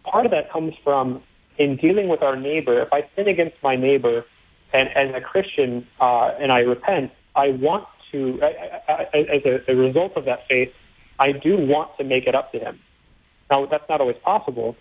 [0.03, 1.23] part of that comes from
[1.57, 2.81] in dealing with our neighbor.
[2.81, 4.25] If I sin against my neighbor,
[4.73, 9.71] and as a Christian, uh, and I repent, I want to, I, I, as a,
[9.71, 10.73] a result of that faith,
[11.19, 12.79] I do want to make it up to him.
[13.49, 14.77] Now, that's not always possible,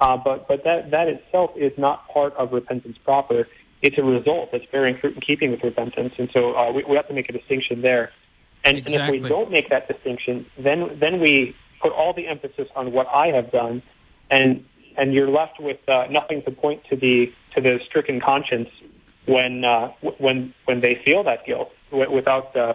[0.00, 3.46] uh, but but that that itself is not part of repentance proper
[3.82, 6.14] it's a result that's bearing fruit in keeping with repentance.
[6.16, 8.12] And so uh, we, we have to make a distinction there.
[8.64, 8.94] And, exactly.
[8.94, 12.92] and if we don't make that distinction, then then we put all the emphasis on
[12.92, 13.82] what I have done,
[14.30, 14.64] and
[14.96, 18.68] and you're left with uh, nothing to point to the to the stricken conscience
[19.26, 22.56] when uh, when when they feel that guilt without.
[22.56, 22.74] Uh,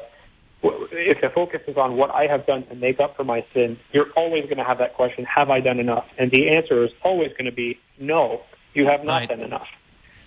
[0.64, 3.78] if the focus is on what I have done to make up for my sin,
[3.94, 6.06] you're always going to have that question: Have I done enough?
[6.18, 8.42] And the answer is always going to be no.
[8.74, 9.30] You have not right.
[9.30, 9.68] done enough.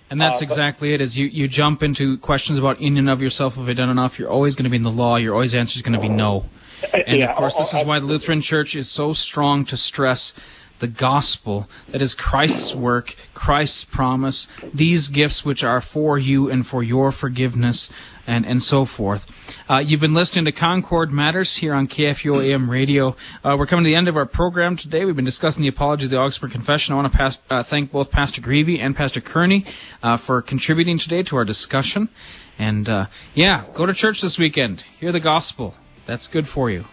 [0.09, 1.01] And that's uh, exactly it.
[1.01, 3.57] Is you, you jump into questions about in and of yourself.
[3.57, 4.18] Have I done enough?
[4.18, 5.16] You're always going to be in the law.
[5.16, 6.47] Your always answer is going to be no.
[6.93, 10.32] And yeah, of course, this is why the Lutheran Church is so strong to stress
[10.81, 16.66] the gospel that is Christ's work, Christ's promise, these gifts which are for you and
[16.66, 17.91] for your forgiveness
[18.26, 19.57] and, and so forth.
[19.68, 23.16] Uh, you've been listening to Concord Matters here on KFUO AM radio.
[23.45, 25.05] Uh, we're coming to the end of our program today.
[25.05, 26.93] We've been discussing the Apology of the Augsburg Confession.
[26.93, 29.64] I want to pass, uh, thank both Pastor Greavy and Pastor Kearney
[30.03, 32.09] uh, for contributing today to our discussion.
[32.59, 34.83] And uh, yeah, go to church this weekend.
[34.99, 35.74] Hear the gospel.
[36.07, 36.85] That's good for you.